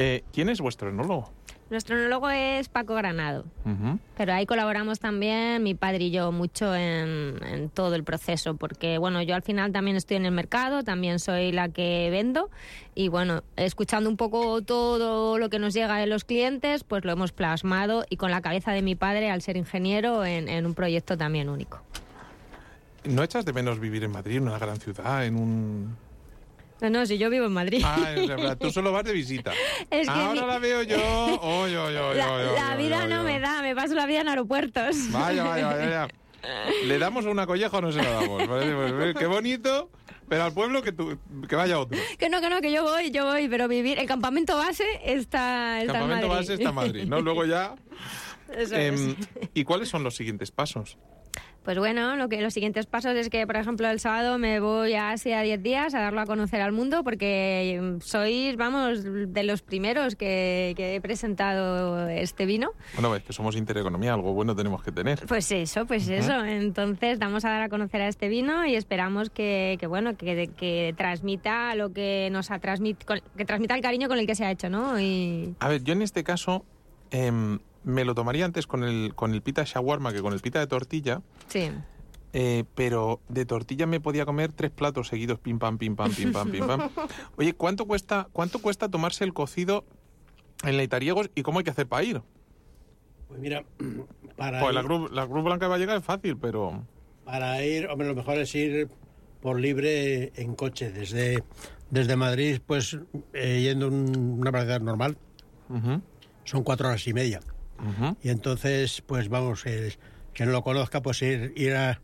[0.00, 1.30] Eh, ¿Quién es vuestro enólogo?
[1.70, 3.98] Nuestro enólogo es Paco Granado, Ujú.
[4.16, 8.96] pero ahí colaboramos también mi padre y yo mucho en, en todo el proceso, porque
[8.96, 12.48] bueno, yo al final también estoy en el mercado, también soy la que vendo
[12.94, 17.12] y bueno, escuchando un poco todo lo que nos llega de los clientes, pues lo
[17.12, 20.72] hemos plasmado y con la cabeza de mi padre al ser ingeniero en, en un
[20.72, 21.82] proyecto también único.
[23.04, 25.96] ¿No echas de menos vivir en Madrid, en una gran ciudad, en un...
[26.80, 27.82] No, no, si yo vivo en Madrid.
[27.84, 29.52] Ah, en verdad, tú solo vas de visita.
[29.90, 30.96] Es que Ahora mi- la veo yo.
[31.40, 34.28] Oy, oy, oy, la, oy, la vida no me da, me paso la vida en
[34.28, 35.10] aeropuertos.
[35.10, 36.08] Vaya, vaya, vaya, vaya.
[36.84, 38.42] ¿Le damos una colleja o no se la damos?
[38.46, 39.90] Pues, Qué bonito,
[40.28, 41.18] pero al pueblo que, tú-
[41.48, 41.98] que vaya otro.
[42.16, 43.98] Que no, que no, que yo voy, yo voy, pero vivir.
[43.98, 46.40] El campamento base está, está Campamento en Madrid.
[46.40, 47.20] base está en Madrid, ¿no?
[47.20, 47.74] Luego ya...
[48.56, 49.00] Eso es.
[49.00, 49.16] em,
[49.52, 50.96] ¿Y cuáles son los siguientes pasos?
[51.68, 54.94] Pues bueno, lo que los siguientes pasos es que, por ejemplo, el sábado me voy
[54.94, 59.42] a Asia 10 días a darlo a conocer al mundo porque mm, sois, vamos, de
[59.42, 62.70] los primeros que, que he presentado este vino.
[62.94, 65.26] Bueno, es que somos Intereconomía, algo bueno tenemos que tener.
[65.26, 66.42] Pues eso, pues eso.
[66.42, 70.48] Entonces vamos a dar a conocer a este vino y esperamos que, que bueno, que,
[70.56, 74.46] que transmita lo que nos ha transmitido, que transmita el cariño con el que se
[74.46, 74.98] ha hecho, ¿no?
[74.98, 76.64] Y A ver, yo en este caso
[77.10, 80.58] em, me lo tomaría antes con el, con el pita shawarma que con el pita
[80.60, 81.70] de tortilla, sí.
[82.32, 86.32] eh, pero de tortilla me podía comer tres platos seguidos, pim pam, pim pam, pim
[86.32, 86.90] pam, pim pam.
[87.36, 89.84] Oye, ¿cuánto cuesta, cuánto cuesta tomarse el cocido
[90.64, 91.30] en Leitariegos.
[91.36, 92.20] ¿Y cómo hay que hacer para ir?
[93.28, 93.64] Pues mira,
[94.36, 96.82] para Pues la ir, Cruz, la Cruz Blanca de Vallecas es fácil, pero...
[97.24, 98.88] para ir, hombre, lo mejor es ir
[99.40, 101.44] por libre en coche, desde,
[101.90, 102.98] desde Madrid, pues
[103.34, 105.16] eh, yendo un- una velocidad normal,
[106.44, 107.38] son cuatro horas y media.
[108.22, 109.94] Y entonces, pues vamos, el,
[110.34, 112.00] que no lo conozca, pues ir, ir a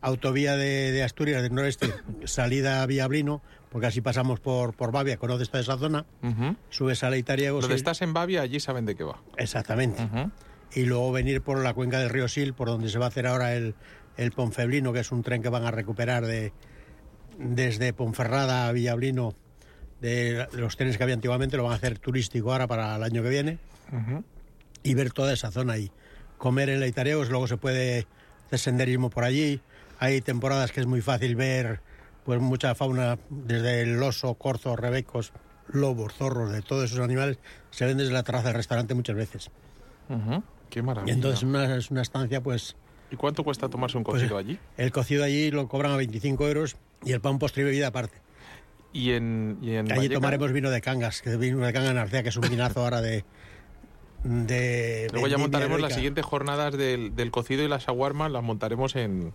[0.00, 1.92] autovía de, de Asturias del noreste,
[2.24, 6.04] salida a Villablino, porque así pasamos por, por Bavia, conoces toda esa zona,
[6.70, 7.62] subes a Leitariegos.
[7.62, 9.22] Donde y- estás en Bavia, allí saben de qué va.
[9.36, 10.02] Exactamente.
[10.74, 13.26] Y luego venir por la cuenca del río Sil, por donde se va a hacer
[13.26, 13.74] ahora el,
[14.16, 16.52] el Ponfeblino, que es un tren que van a recuperar de,
[17.38, 19.34] desde Ponferrada a Villablino,
[20.00, 23.22] de los trenes que había antiguamente, lo van a hacer turístico ahora para el año
[23.22, 23.58] que viene.
[24.82, 25.90] Y ver toda esa zona y
[26.38, 28.06] comer en Leitareos, luego se puede
[28.46, 29.60] hacer senderismo por allí.
[29.98, 31.80] Hay temporadas que es muy fácil ver
[32.24, 35.32] pues mucha fauna, desde el oso, corzo, rebecos,
[35.68, 37.38] lobos, zorros, de todos esos animales,
[37.70, 39.50] se ven desde la terraza del restaurante muchas veces.
[40.70, 41.12] Qué Y maravilla.
[41.14, 42.76] entonces una, es una estancia, pues,
[43.10, 44.58] ¿Y cuánto cuesta tomarse un pues cocido allí?
[44.78, 48.16] el cocido allí lo cobran a 25 euros y el pan postre y bebida aparte.
[48.92, 52.28] Y en, y en Allí tomaremos vino de Cangas, que vino de Cangas Narcea, que
[52.30, 53.24] es un vinazo ahora de...
[54.24, 58.96] de Luego ya montaremos las siguientes jornadas del, del cocido y la shawarma, las montaremos
[58.96, 59.32] en,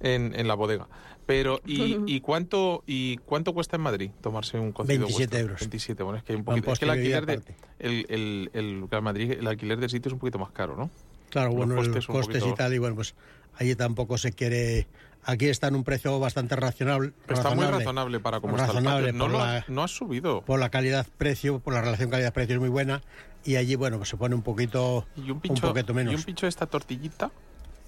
[0.00, 0.86] en, en la bodega.
[1.26, 5.40] Pero, ¿y, y cuánto y cuánto cuesta en Madrid tomarse un cocido 27 vuestro?
[5.40, 5.60] euros.
[5.60, 6.72] 27, bueno, es que hay un poquito.
[6.72, 7.40] Es que el alquiler de.
[7.78, 10.90] El, el, el, el Madrid, el alquiler del sitio es un poquito más caro, ¿no?
[11.30, 13.14] Claro, Los bueno, costes los un costes poquito- y tal, y bueno, pues
[13.56, 14.86] allí tampoco se quiere...
[15.24, 17.12] Aquí está en un precio bastante razonable.
[17.28, 19.18] Está muy razonable para como razonable está el.
[19.18, 20.40] No, lo la- no has subido.
[20.42, 23.02] Por la calidad-precio, por la relación calidad-precio es muy buena,
[23.44, 26.46] y allí, bueno, pues se pone un poquito, Y un poquito y menos, un pincho
[26.46, 27.30] de esta tortillita.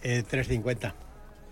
[0.02, 0.94] eh, 3.50.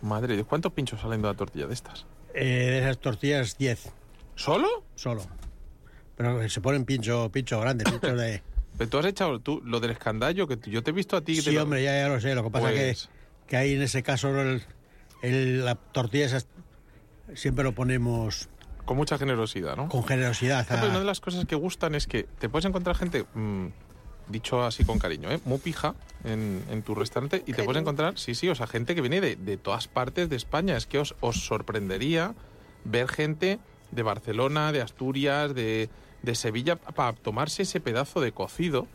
[0.03, 2.07] Madre de ¿cuántos pinchos salen de la tortilla de estas?
[2.35, 3.91] Eh, de esas tortillas, 10
[4.37, 4.85] ¿Solo?
[4.95, 5.23] solo.
[6.17, 8.43] Pero se ponen pincho, pincho grande, pincho de...
[8.79, 11.35] Pero tú has echado tú, lo del escandallo, que yo te he visto a ti.
[11.35, 12.35] que te Sí, lo- hombre, ya, ya lo sé.
[12.37, 14.63] Lo que pasa Pues- que, que ahí en ese caso el,
[15.23, 16.41] el- la tortilla esa
[17.35, 18.49] siempre lo ponemos
[18.89, 19.91] Con mucha generosidad, ¿no?
[19.91, 20.67] con generosidad.
[20.71, 23.67] Ah, una de las cosas que gustan es que te puedes encontrar gente, mm,
[24.29, 25.39] dicho así con cariño, ¿eh?
[25.45, 28.95] muy pija en, en tu restaurante y te puedes encontrar, sí, sí, o sea, gente
[28.95, 30.75] que viene de, de todas partes de España.
[30.75, 32.33] Es que os, os sorprendería
[32.85, 33.59] ver gente
[33.91, 35.91] de Barcelona, de Asturias, de,
[36.23, 38.87] de Sevilla, para tomarse ese pedazo de cocido.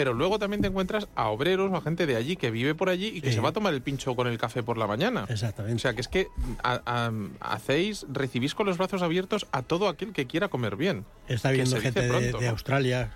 [0.00, 2.88] Pero luego también te encuentras a obreros o a gente de allí que vive por
[2.88, 3.34] allí y que Sí.
[3.34, 5.26] se va a tomar el pincho con el café por la mañana.
[5.28, 5.76] Exactamente.
[5.76, 6.28] O sea, que es que
[6.62, 7.12] a- a-
[7.54, 11.04] hacéis, recibís con los brazos abiertos a todo aquel que quiera comer bien.
[11.28, 12.50] Está viendo gente de, pronto, de ¿no?
[12.52, 13.14] Australia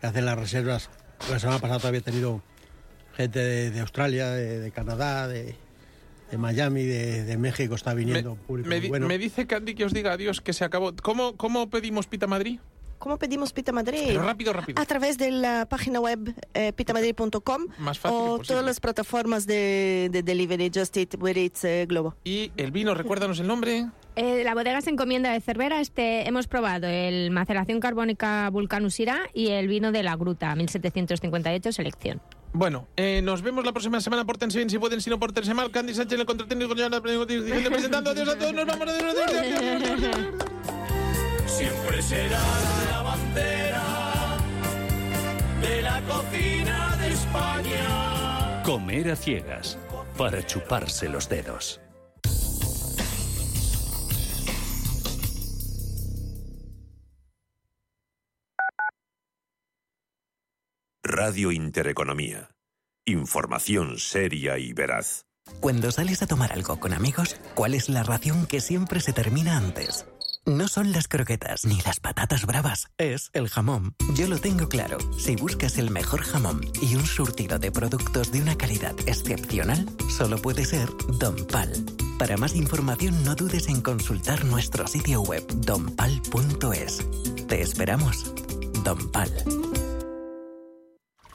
[0.00, 0.90] que hacen las reservas.
[1.30, 2.42] La semana pasada todavía he tenido
[3.16, 5.54] gente de, de Australia, de, de Canadá, de,
[6.32, 7.76] de Miami, de, de México.
[7.76, 9.06] Está viniendo Me, público me di- bueno.
[9.06, 10.92] me dice Candy que os diga adiós, que se acabó.
[11.00, 12.58] ¿Cómo, cómo pedimos Pita Madrid?
[12.98, 14.02] ¿Cómo pedimos Pita Madrid?
[14.06, 14.80] Pero rápido, rápido.
[14.80, 20.08] A través de la página web eh, pitamadrid.com Más fácil o todas las plataformas de,
[20.10, 22.14] de delivery, Just Eat, With Eats, eh, Globo.
[22.24, 23.86] Y el vino, recuérdanos el nombre.
[24.16, 25.80] Eh, la bodega se encomienda de Cervera.
[25.80, 32.22] Este, hemos probado el maceración carbónica Vulcanusira y el vino de la Gruta, 1758 selección.
[32.52, 34.24] Bueno, eh, nos vemos la próxima semana.
[34.24, 35.70] Pórtense bien si pueden, si no, pórtense mal.
[35.70, 37.26] Candy Sánchez, en el contratécnico, con Joana Pérez,
[37.68, 38.10] presentando.
[38.10, 38.88] Adiós a todos, nos vamos.
[38.88, 40.75] Adiós, adiós, adiós, adiós, adiós, adiós.
[41.56, 42.42] Siempre será
[42.90, 44.36] la bandera
[45.60, 48.62] de la cocina de España.
[48.62, 49.78] Comer a ciegas
[50.18, 51.80] para chuparse los dedos.
[61.02, 62.50] Radio Intereconomía.
[63.06, 65.24] Información seria y veraz.
[65.60, 69.56] Cuando sales a tomar algo con amigos, ¿cuál es la ración que siempre se termina
[69.56, 70.06] antes?
[70.48, 73.96] No son las croquetas ni las patatas bravas, es el jamón.
[74.14, 74.96] Yo lo tengo claro.
[75.18, 80.40] Si buscas el mejor jamón y un surtido de productos de una calidad excepcional, solo
[80.40, 80.88] puede ser
[81.18, 81.72] Don Pal.
[82.16, 87.04] Para más información no dudes en consultar nuestro sitio web donpal.es.
[87.48, 88.32] Te esperamos.
[88.84, 89.32] Don Pal.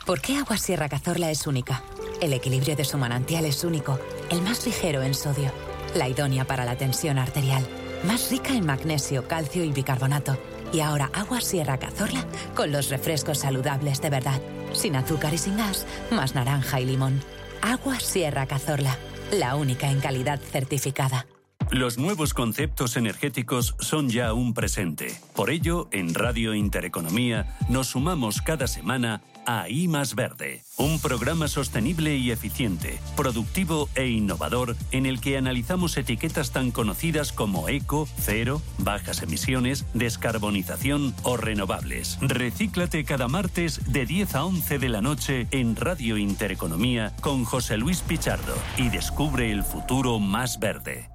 [0.05, 1.84] ¿Por qué Agua Sierra Cazorla es única?
[2.22, 3.99] El equilibrio de su manantial es único,
[4.30, 5.51] el más ligero en sodio,
[5.95, 7.68] la idónea para la tensión arterial,
[8.04, 10.38] más rica en magnesio, calcio y bicarbonato.
[10.74, 12.26] Y ahora Agua Sierra Cazorla
[12.56, 14.41] con los refrescos saludables de verdad,
[14.74, 17.22] sin azúcar y sin gas, más naranja y limón.
[17.62, 18.97] Agua Sierra Cazorla,
[19.32, 21.26] la única en calidad certificada.
[21.70, 25.16] Los nuevos conceptos energéticos son ya un presente.
[25.34, 32.16] Por ello, en Radio Intereconomía nos sumamos cada semana a más Verde, un programa sostenible
[32.18, 38.62] y eficiente, productivo e innovador en el que analizamos etiquetas tan conocidas como eco, cero,
[38.78, 42.18] bajas emisiones, descarbonización o renovables.
[42.22, 47.78] Recíclate cada martes de 10 a 11 de la noche en Radio Intereconomía con José
[47.78, 51.10] Luis Pichardo y descubre el futuro más verde.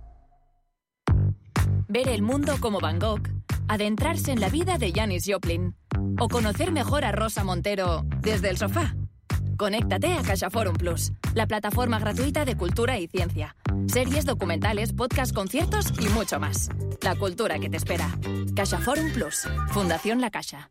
[1.88, 3.22] Ver el mundo como Van Gogh,
[3.68, 5.74] adentrarse en la vida de Janis Joplin
[6.18, 8.94] o conocer mejor a Rosa Montero desde el sofá.
[9.56, 13.56] Conéctate a CaixaForum Plus, la plataforma gratuita de cultura y ciencia.
[13.86, 16.68] Series, documentales, podcasts, conciertos y mucho más.
[17.00, 18.08] La cultura que te espera.
[18.54, 20.70] CaixaForum Plus, Fundación La Caixa.